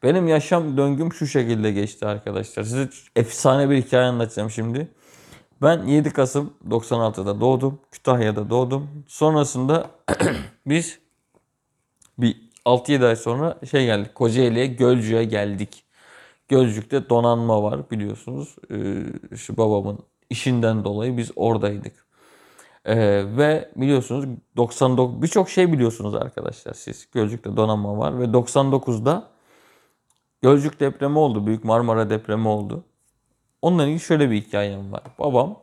Benim 0.04 0.28
yaşam 0.28 0.78
döngüm 0.78 1.14
şu 1.14 1.28
şekilde 1.28 1.72
geçti 1.72 2.06
arkadaşlar. 2.06 2.64
Size 2.64 2.90
efsane 3.16 3.70
bir 3.70 3.84
hikaye 3.84 4.06
anlatacağım 4.06 4.50
şimdi. 4.50 4.88
Ben 5.62 5.84
7 5.84 6.14
Kasım 6.14 6.54
96'da 6.70 7.42
doğdum. 7.42 7.80
Kütahya'da 7.92 8.50
doğdum. 8.50 8.90
Sonrasında 9.08 9.88
biz 10.66 11.00
bir 12.18 12.53
6-7 12.66 13.06
ay 13.08 13.16
sonra 13.16 13.60
şey 13.72 13.86
geldik. 13.86 14.16
Kocaeli'ye, 14.16 14.68
Gölcük'e 14.68 15.24
geldik. 15.24 15.84
Gölcük'te 16.48 17.10
donanma 17.10 17.64
var 17.64 17.90
biliyorsunuz. 17.92 18.56
Ee, 18.72 19.36
şu 19.36 19.58
babamın 19.58 20.00
işinden 20.30 20.84
dolayı 20.84 21.18
biz 21.18 21.32
oradaydık. 21.36 22.06
Ee, 22.86 22.98
ve 23.38 23.72
biliyorsunuz 23.76 24.26
99 24.58 25.22
birçok 25.22 25.50
şey 25.50 25.74
biliyorsunuz 25.74 26.16
arkadaşlar 26.16 26.74
siz. 26.74 27.08
Gölcük'te 27.12 27.58
donanma 27.58 27.98
var 27.98 28.20
ve 28.20 28.26
99'da 28.26 29.34
Gölcük 30.44 30.80
depremi 30.80 31.20
oldu. 31.20 31.48
Büyük 31.48 31.64
Marmara 31.64 32.10
depremi 32.10 32.48
oldu. 32.48 32.84
Onunla 33.62 33.84
ilgili 33.84 34.00
şöyle 34.00 34.32
bir 34.32 34.42
hikayem 34.42 34.92
var. 34.92 35.04
Babam 35.20 35.63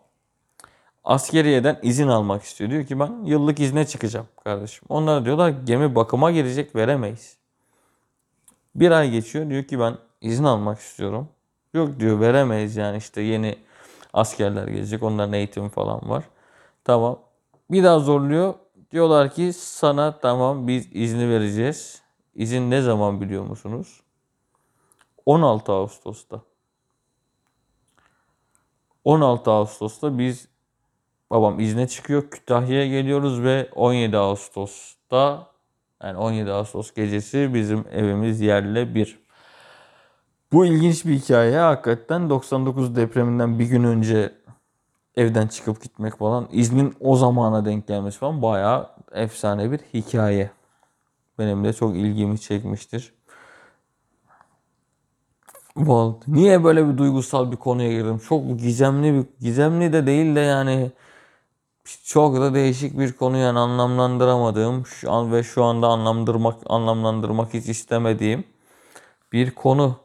askeriyeden 1.04 1.78
izin 1.82 2.08
almak 2.08 2.42
istiyor. 2.42 2.70
Diyor 2.70 2.86
ki 2.86 3.00
ben 3.00 3.24
yıllık 3.24 3.60
izne 3.60 3.86
çıkacağım 3.86 4.26
kardeşim. 4.44 4.84
Onlar 4.88 5.24
diyorlar 5.24 5.48
gemi 5.48 5.94
bakıma 5.94 6.30
girecek 6.30 6.76
veremeyiz. 6.76 7.36
Bir 8.74 8.90
ay 8.90 9.10
geçiyor 9.10 9.50
diyor 9.50 9.64
ki 9.64 9.80
ben 9.80 9.96
izin 10.20 10.44
almak 10.44 10.78
istiyorum. 10.78 11.28
Yok 11.74 12.00
diyor 12.00 12.20
veremeyiz 12.20 12.76
yani 12.76 12.96
işte 12.96 13.20
yeni 13.20 13.56
askerler 14.12 14.68
gelecek 14.68 15.02
onların 15.02 15.32
eğitimi 15.32 15.68
falan 15.68 16.08
var. 16.08 16.24
Tamam. 16.84 17.18
Bir 17.70 17.84
daha 17.84 17.98
zorluyor. 17.98 18.54
Diyorlar 18.92 19.34
ki 19.34 19.52
sana 19.52 20.18
tamam 20.18 20.68
biz 20.68 20.88
izni 20.92 21.28
vereceğiz. 21.28 22.02
İzin 22.34 22.70
ne 22.70 22.82
zaman 22.82 23.20
biliyor 23.20 23.44
musunuz? 23.44 24.00
16 25.26 25.72
Ağustos'ta. 25.72 26.40
16 29.04 29.50
Ağustos'ta 29.50 30.18
biz 30.18 30.48
babam 31.30 31.60
izne 31.60 31.88
çıkıyor. 31.88 32.30
Kütahya'ya 32.30 32.86
geliyoruz 32.86 33.42
ve 33.42 33.70
17 33.74 34.16
Ağustos'ta 34.16 35.46
yani 36.02 36.18
17 36.18 36.52
Ağustos 36.52 36.94
gecesi 36.94 37.54
bizim 37.54 37.84
evimiz 37.92 38.40
yerle 38.40 38.94
bir. 38.94 39.20
Bu 40.52 40.66
ilginç 40.66 41.04
bir 41.04 41.14
hikaye. 41.14 41.58
Hakikaten 41.58 42.30
99 42.30 42.96
depreminden 42.96 43.58
bir 43.58 43.64
gün 43.66 43.84
önce 43.84 44.32
evden 45.16 45.46
çıkıp 45.46 45.82
gitmek 45.82 46.18
falan. 46.18 46.48
iznin 46.52 46.94
o 47.00 47.16
zamana 47.16 47.64
denk 47.64 47.86
gelmesi 47.86 48.18
falan 48.18 48.42
bayağı 48.42 48.90
efsane 49.12 49.72
bir 49.72 49.78
hikaye. 49.94 50.50
Benim 51.38 51.64
de 51.64 51.72
çok 51.72 51.96
ilgimi 51.96 52.40
çekmiştir. 52.40 53.12
Vallahi 55.76 56.16
niye 56.28 56.64
böyle 56.64 56.88
bir 56.88 56.98
duygusal 56.98 57.52
bir 57.52 57.56
konuya 57.56 57.90
girdim? 57.92 58.18
Çok 58.28 58.58
gizemli 58.58 59.14
bir 59.14 59.26
gizemli 59.40 59.92
de 59.92 60.06
değil 60.06 60.36
de 60.36 60.40
yani 60.40 60.90
çok 62.04 62.36
da 62.36 62.54
değişik 62.54 62.98
bir 62.98 63.12
konu 63.12 63.36
yani 63.36 63.58
anlamlandıramadığım 63.58 64.86
şu 64.86 65.12
an 65.12 65.32
ve 65.32 65.42
şu 65.42 65.64
anda 65.64 65.88
anlamlandırmak 65.88 66.56
anlamlandırmak 66.66 67.54
hiç 67.54 67.68
istemediğim 67.68 68.44
bir 69.32 69.50
konu. 69.50 69.96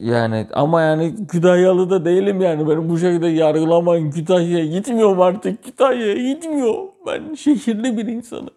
Yani 0.00 0.46
ama 0.52 0.82
yani 0.82 1.26
Kütahyalı 1.26 1.90
da 1.90 2.04
değilim 2.04 2.40
yani. 2.40 2.68
Benim 2.68 2.88
bu 2.88 2.98
şekilde 2.98 3.26
yargılamayın. 3.26 4.10
Kütahya'ya 4.10 4.66
gitmiyorum 4.66 5.20
artık. 5.20 5.64
Kütahya'ya 5.64 6.32
gitmiyor. 6.32 6.74
Ben 7.06 7.34
şehirli 7.34 7.96
bir 7.96 8.06
insanım. 8.06 8.50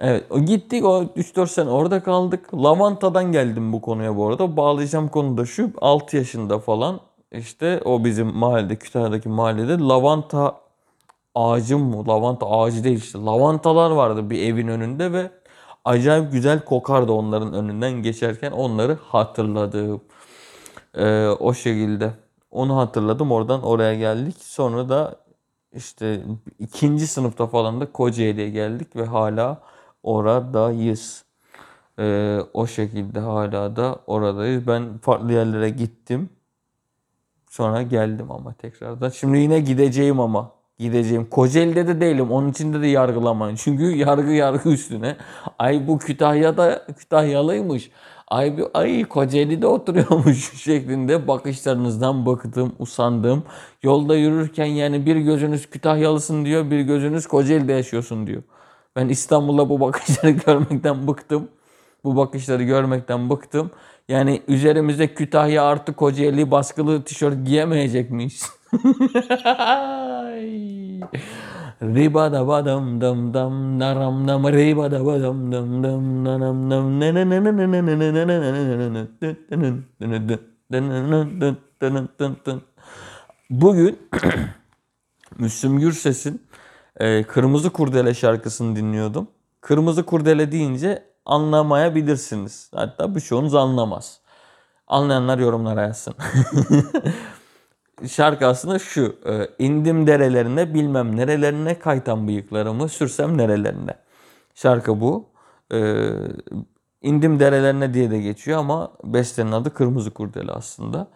Evet 0.00 0.24
o 0.30 0.40
gittik 0.40 0.84
o 0.84 1.02
3-4 1.02 1.46
sene 1.46 1.70
orada 1.70 2.02
kaldık. 2.02 2.54
Lavanta'dan 2.54 3.32
geldim 3.32 3.72
bu 3.72 3.80
konuya 3.80 4.16
bu 4.16 4.26
arada. 4.28 4.56
Bağlayacağım 4.56 5.08
konu 5.08 5.38
da 5.38 5.44
şu 5.44 5.70
6 5.80 6.16
yaşında 6.16 6.58
falan 6.58 7.00
işte 7.32 7.80
o 7.84 8.04
bizim 8.04 8.26
mahallede 8.26 8.76
Kütahya'daki 8.76 9.28
mahallede 9.28 9.78
lavanta 9.78 10.65
ağacım 11.36 11.82
mı? 11.82 12.08
Lavanta 12.08 12.50
ağacı 12.50 12.84
değil 12.84 12.98
işte. 12.98 13.18
Lavantalar 13.18 13.90
vardı 13.90 14.30
bir 14.30 14.42
evin 14.42 14.68
önünde 14.68 15.12
ve 15.12 15.30
acayip 15.84 16.32
güzel 16.32 16.64
kokardı 16.64 17.12
onların 17.12 17.52
önünden 17.54 17.92
geçerken 17.92 18.52
onları 18.52 18.98
hatırladım. 19.02 20.00
Ee, 20.94 21.26
o 21.28 21.54
şekilde. 21.54 22.14
Onu 22.50 22.76
hatırladım. 22.76 23.32
Oradan 23.32 23.62
oraya 23.62 23.94
geldik. 23.94 24.36
Sonra 24.40 24.88
da 24.88 25.16
işte 25.72 26.24
ikinci 26.58 27.06
sınıfta 27.06 27.46
falan 27.46 27.80
da 27.80 27.92
Kocaeli'ye 27.92 28.50
geldik 28.50 28.96
ve 28.96 29.04
hala 29.04 29.62
oradayız. 30.02 31.24
Ee, 31.98 32.38
o 32.54 32.66
şekilde 32.66 33.20
hala 33.20 33.76
da 33.76 33.98
oradayız. 34.06 34.66
Ben 34.66 34.98
farklı 34.98 35.32
yerlere 35.32 35.70
gittim. 35.70 36.30
Sonra 37.50 37.82
geldim 37.82 38.30
ama 38.30 38.52
tekrardan. 38.52 39.10
Şimdi 39.10 39.38
yine 39.38 39.60
gideceğim 39.60 40.20
ama. 40.20 40.55
Gideceğim. 40.78 41.26
Kocaeli'de 41.30 41.88
de 41.88 42.00
değilim. 42.00 42.30
Onun 42.30 42.50
içinde 42.50 42.80
de 42.80 42.86
yargılamayın. 42.86 43.56
Çünkü 43.56 43.84
yargı 43.96 44.32
yargı 44.32 44.70
üstüne. 44.70 45.16
Ay 45.58 45.86
bu 45.86 45.98
Kütahya'da 45.98 46.86
Kütahyalıymış. 46.98 47.90
Ay, 48.28 48.56
ay 48.74 49.04
Kocaeli'de 49.04 49.66
oturuyormuş 49.66 50.52
şeklinde 50.62 51.28
bakışlarınızdan 51.28 52.26
bıktım, 52.26 52.72
usandım. 52.78 53.44
Yolda 53.82 54.16
yürürken 54.16 54.66
yani 54.66 55.06
bir 55.06 55.16
gözünüz 55.16 55.70
Kütahyalısın 55.70 56.44
diyor, 56.44 56.70
bir 56.70 56.80
gözünüz 56.80 57.26
Kocaeli'de 57.26 57.72
yaşıyorsun 57.72 58.26
diyor. 58.26 58.42
Ben 58.96 59.08
İstanbul'da 59.08 59.68
bu 59.68 59.80
bakışları 59.80 60.30
görmekten 60.46 61.08
bıktım. 61.08 61.48
Bu 62.04 62.16
bakışları 62.16 62.62
görmekten 62.62 63.30
bıktım. 63.30 63.70
Yani 64.08 64.42
üzerimizde 64.48 65.14
Kütahya 65.14 65.64
artı 65.64 65.92
Kocaeli 65.92 66.50
baskılı 66.50 67.04
tişört 67.04 67.46
giyemeyecek 67.46 68.10
miyiz? 68.10 68.55
Riba 71.82 72.32
da 72.32 72.48
badam 72.48 73.00
dam 73.00 73.34
dam 73.34 73.78
naram 73.78 74.26
nam 74.26 74.46
riba 74.46 74.90
da 74.90 75.06
badam 75.06 75.52
dam 75.52 75.82
dam 75.82 76.24
naram 76.24 76.68
nam 76.68 77.00
ne 77.00 77.14
ne 77.14 77.30
ne 77.30 77.40
ne 77.44 77.52
ne 77.52 77.66
ne 77.66 77.82
ne 77.82 77.96
ne 78.00 78.12
ne 78.12 78.26
ne 78.26 79.06
ne 80.00 80.16
ne 82.44 82.60
Bugün 83.50 83.98
Müslüm 85.38 85.78
Gürses'in 85.78 86.42
e, 86.96 87.22
Kırmızı 87.22 87.70
Kurdele 87.70 88.14
şarkısını 88.14 88.76
dinliyordum. 88.76 89.28
Kırmızı 89.60 90.06
Kurdele 90.06 90.52
deyince 90.52 91.04
anlamayabilirsiniz. 91.24 92.70
Hatta 92.74 93.14
birçoğunuz 93.14 93.54
anlamaz. 93.54 94.20
Anlayanlar 94.86 95.38
yorumlara 95.38 95.82
yazsın. 95.82 96.14
Şarkı 98.04 98.46
aslında 98.46 98.78
şu. 98.78 99.16
e, 99.26 99.48
indim 99.58 100.06
derelerine 100.06 100.74
bilmem 100.74 101.16
nerelerine 101.16 101.78
kaytan 101.78 102.28
bıyıklarımı 102.28 102.88
sürsem 102.88 103.38
nerelerine. 103.38 103.94
Şarkı 104.54 105.00
bu. 105.00 105.28
E, 105.72 105.78
indim 107.02 107.40
derelerine 107.40 107.94
diye 107.94 108.10
de 108.10 108.18
geçiyor 108.20 108.58
ama 108.58 108.92
bestenin 109.04 109.52
adı 109.52 109.74
Kırmızı 109.74 110.10
Kurdele 110.10 110.52
aslında. 110.52 111.08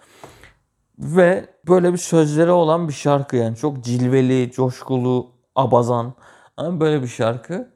Ve 0.99 1.47
böyle 1.69 1.93
bir 1.93 1.99
sözleri 1.99 2.51
olan 2.51 2.89
bir 2.89 2.93
şarkı 2.93 3.37
yani. 3.37 3.57
Çok 3.57 3.85
cilveli, 3.85 4.51
coşkulu, 4.53 5.31
abazan. 5.57 6.15
Ama 6.57 6.81
böyle 6.81 7.03
bir 7.03 7.09
şarkı. 7.09 7.73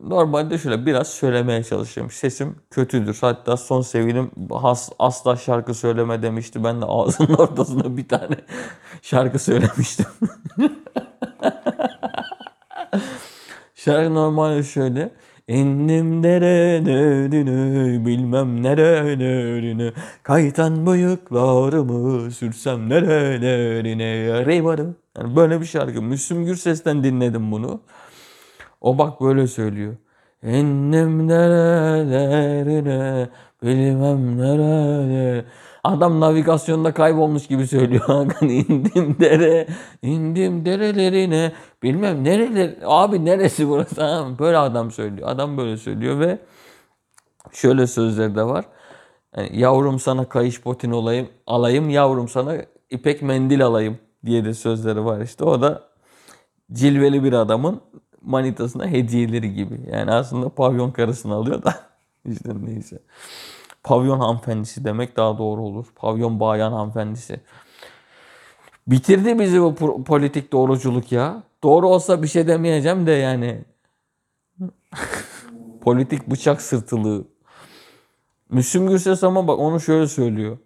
Normalde 0.00 0.58
şöyle 0.58 0.86
biraz 0.86 1.08
söylemeye 1.08 1.64
çalışıyorum. 1.64 2.10
Sesim 2.10 2.56
kötüdür. 2.70 3.18
Hatta 3.20 3.56
son 3.56 3.82
sevgilim 3.82 4.30
has, 4.50 4.90
asla 4.98 5.36
şarkı 5.36 5.74
söyleme 5.74 6.22
demişti. 6.22 6.64
Ben 6.64 6.80
de 6.80 6.84
ağzının 6.84 7.34
ortasına 7.38 7.96
bir 7.96 8.08
tane 8.08 8.36
şarkı 9.02 9.38
söylemiştim. 9.38 10.06
Şarkı 13.74 14.14
normalde 14.14 14.62
şöyle. 14.62 15.12
İndim 15.48 16.22
derelerine 16.22 18.06
bilmem 18.06 18.62
nerelerine 18.62 19.92
Kaytan 20.22 20.86
bıyıklarımı 20.86 22.30
sürsem 22.30 22.88
nerelerine 22.88 24.46
Reybarım. 24.46 24.96
Yani 25.18 25.36
böyle 25.36 25.60
bir 25.60 25.66
şarkı. 25.66 26.02
Müslüm 26.02 26.44
Gürses'ten 26.44 27.04
dinledim 27.04 27.52
bunu. 27.52 27.80
O 28.80 28.98
bak 28.98 29.20
böyle 29.20 29.46
söylüyor. 29.46 29.96
İndim 30.42 31.28
nerelerine 31.28 33.28
bilmem 33.62 34.38
nereye. 34.38 35.44
Adam 35.84 36.20
navigasyonda 36.20 36.94
kaybolmuş 36.94 37.46
gibi 37.46 37.66
söylüyor. 37.66 38.02
Hakan 38.06 38.48
indim 38.48 39.16
dere, 39.20 39.66
indim 40.02 40.64
derelerine 40.64 41.52
bilmem 41.82 42.24
nereler. 42.24 42.74
Abi 42.84 43.24
neresi 43.24 43.68
burası? 43.68 43.94
Tamam, 43.94 44.38
Böyle 44.38 44.58
adam 44.58 44.90
söylüyor. 44.90 45.28
Adam 45.28 45.56
böyle 45.56 45.76
söylüyor 45.76 46.20
ve 46.20 46.38
şöyle 47.52 47.86
sözleri 47.86 48.34
de 48.34 48.44
var. 48.44 48.64
Yani, 49.36 49.60
yavrum 49.60 49.98
sana 49.98 50.28
kayış 50.28 50.64
botin 50.64 50.90
olayım, 50.90 51.28
alayım, 51.46 51.90
yavrum 51.90 52.28
sana 52.28 52.56
ipek 52.90 53.22
mendil 53.22 53.66
alayım 53.66 53.98
diye 54.26 54.44
de 54.44 54.54
sözleri 54.54 55.04
var 55.04 55.20
işte. 55.20 55.44
O 55.44 55.62
da 55.62 55.82
cilveli 56.72 57.24
bir 57.24 57.32
adamın 57.32 57.80
manitasına 58.22 58.86
hediyeleri 58.86 59.54
gibi. 59.54 59.80
Yani 59.92 60.12
aslında 60.12 60.48
pavyon 60.48 60.90
karısını 60.90 61.34
alıyor 61.34 61.62
da 61.62 61.74
işte 62.28 62.50
neyse. 62.64 62.98
Pavyon 63.84 64.20
hanımefendisi 64.20 64.84
demek 64.84 65.16
daha 65.16 65.38
doğru 65.38 65.62
olur. 65.62 65.86
Pavyon 65.96 66.40
bayan 66.40 66.72
hanımefendisi. 66.72 67.40
Bitirdi 68.86 69.38
bizi 69.38 69.60
bu 69.60 70.04
politik 70.04 70.52
doğruculuk 70.52 71.12
ya. 71.12 71.42
Doğru 71.62 71.88
olsa 71.88 72.22
bir 72.22 72.28
şey 72.28 72.46
demeyeceğim 72.46 73.06
de 73.06 73.12
yani. 73.12 73.64
politik 75.80 76.30
bıçak 76.30 76.62
sırtılığı. 76.62 77.24
Müslüm 78.50 78.88
Gürses 78.88 79.24
ama 79.24 79.48
bak 79.48 79.58
onu 79.58 79.80
şöyle 79.80 80.06
söylüyor. 80.06 80.58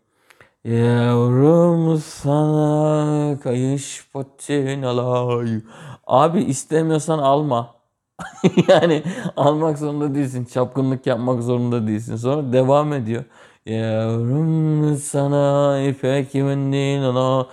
Yavrum 0.64 1.98
sana 1.98 3.38
kayış 3.42 4.06
patin 4.12 4.82
alay. 4.82 5.60
Abi 6.06 6.42
istemiyorsan 6.42 7.18
alma. 7.18 7.74
yani 8.68 9.02
almak 9.36 9.78
zorunda 9.78 10.14
değilsin. 10.14 10.44
Çapkınlık 10.44 11.06
yapmak 11.06 11.42
zorunda 11.42 11.86
değilsin. 11.86 12.16
Sonra 12.16 12.52
devam 12.52 12.92
ediyor. 12.92 13.24
Yavrum 13.66 14.96
sana 14.96 15.80
ipek 15.80 16.34
mendil 16.34 17.04
ala. 17.04 17.46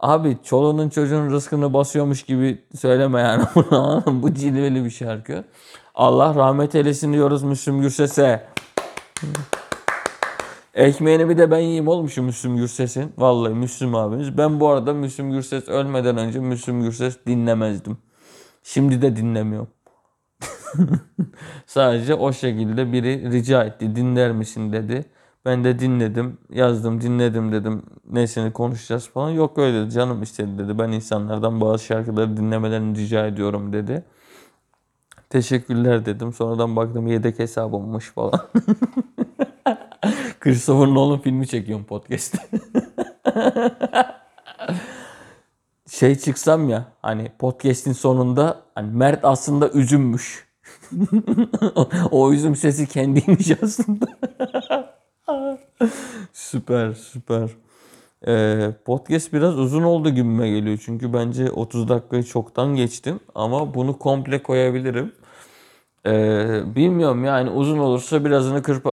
Abi 0.00 0.36
çoluğunun 0.44 0.88
çocuğun 0.88 1.30
rızkını 1.30 1.74
basıyormuş 1.74 2.22
gibi 2.22 2.64
söyleme 2.78 3.20
yani? 3.20 3.44
Bu 4.22 4.34
cilveli 4.34 4.84
bir 4.84 4.90
şarkı. 4.90 5.44
Allah 5.94 6.34
rahmet 6.34 6.74
eylesin 6.74 7.12
diyoruz 7.12 7.42
Müslüm 7.42 7.80
Gürses'e. 7.80 8.46
Ekmeğini 10.74 11.28
bir 11.28 11.38
de 11.38 11.50
ben 11.50 11.58
yiyeyim 11.58 12.08
şu 12.08 12.22
Müslüm 12.22 12.56
Gürses'in. 12.56 13.12
Vallahi 13.18 13.54
Müslüm 13.54 13.94
abimiz. 13.94 14.38
Ben 14.38 14.60
bu 14.60 14.68
arada 14.68 14.94
Müslüm 14.94 15.30
Gürses 15.30 15.68
ölmeden 15.68 16.16
önce 16.16 16.40
Müslüm 16.40 16.82
Gürses 16.82 17.18
dinlemezdim. 17.26 17.98
Şimdi 18.62 19.02
de 19.02 19.16
dinlemiyorum. 19.16 19.68
Sadece 21.66 22.14
o 22.14 22.32
şekilde 22.32 22.92
biri 22.92 23.32
rica 23.32 23.64
etti. 23.64 23.96
Dinler 23.96 24.32
misin 24.32 24.72
dedi. 24.72 25.04
Ben 25.44 25.64
de 25.64 25.78
dinledim. 25.78 26.38
Yazdım 26.50 27.00
dinledim 27.00 27.52
dedim. 27.52 27.82
Nesini 28.10 28.52
konuşacağız 28.52 29.08
falan. 29.08 29.30
Yok 29.30 29.58
öyle 29.58 29.80
dedi. 29.80 29.90
Canım 29.90 30.22
istedi 30.22 30.58
dedi. 30.58 30.78
Ben 30.78 30.88
insanlardan 30.92 31.60
bazı 31.60 31.84
şarkıları 31.84 32.36
dinlemelerini 32.36 32.98
rica 32.98 33.26
ediyorum 33.26 33.72
dedi. 33.72 34.04
Teşekkürler 35.30 36.06
dedim. 36.06 36.32
Sonradan 36.32 36.76
baktım 36.76 37.06
yedek 37.06 37.38
hesabımmış 37.38 38.10
falan. 38.10 38.40
Christopher 40.44 40.86
Nolan 40.86 41.20
filmi 41.20 41.46
çekiyorum 41.46 41.84
podcast'te. 41.84 42.38
şey 45.90 46.14
çıksam 46.14 46.68
ya 46.68 46.92
hani 47.02 47.32
podcast'in 47.38 47.92
sonunda 47.92 48.62
hani 48.74 48.96
Mert 48.96 49.24
aslında 49.24 49.70
üzümmüş. 49.70 50.48
o 52.10 52.32
üzüm 52.32 52.56
sesi 52.56 52.88
kendiymiş 52.88 53.50
aslında. 53.62 54.06
süper 56.32 56.92
süper. 56.92 57.50
Ee, 58.26 58.70
podcast 58.84 59.32
biraz 59.32 59.58
uzun 59.58 59.82
oldu 59.82 60.10
gibime 60.10 60.50
geliyor. 60.50 60.78
Çünkü 60.84 61.12
bence 61.12 61.50
30 61.50 61.88
dakikayı 61.88 62.22
çoktan 62.22 62.76
geçtim. 62.76 63.20
Ama 63.34 63.74
bunu 63.74 63.98
komple 63.98 64.42
koyabilirim. 64.42 65.12
Ee, 66.06 66.62
bilmiyorum 66.76 67.24
yani 67.24 67.50
uzun 67.50 67.78
olursa 67.78 68.24
birazını 68.24 68.62
kırpa, 68.62 68.90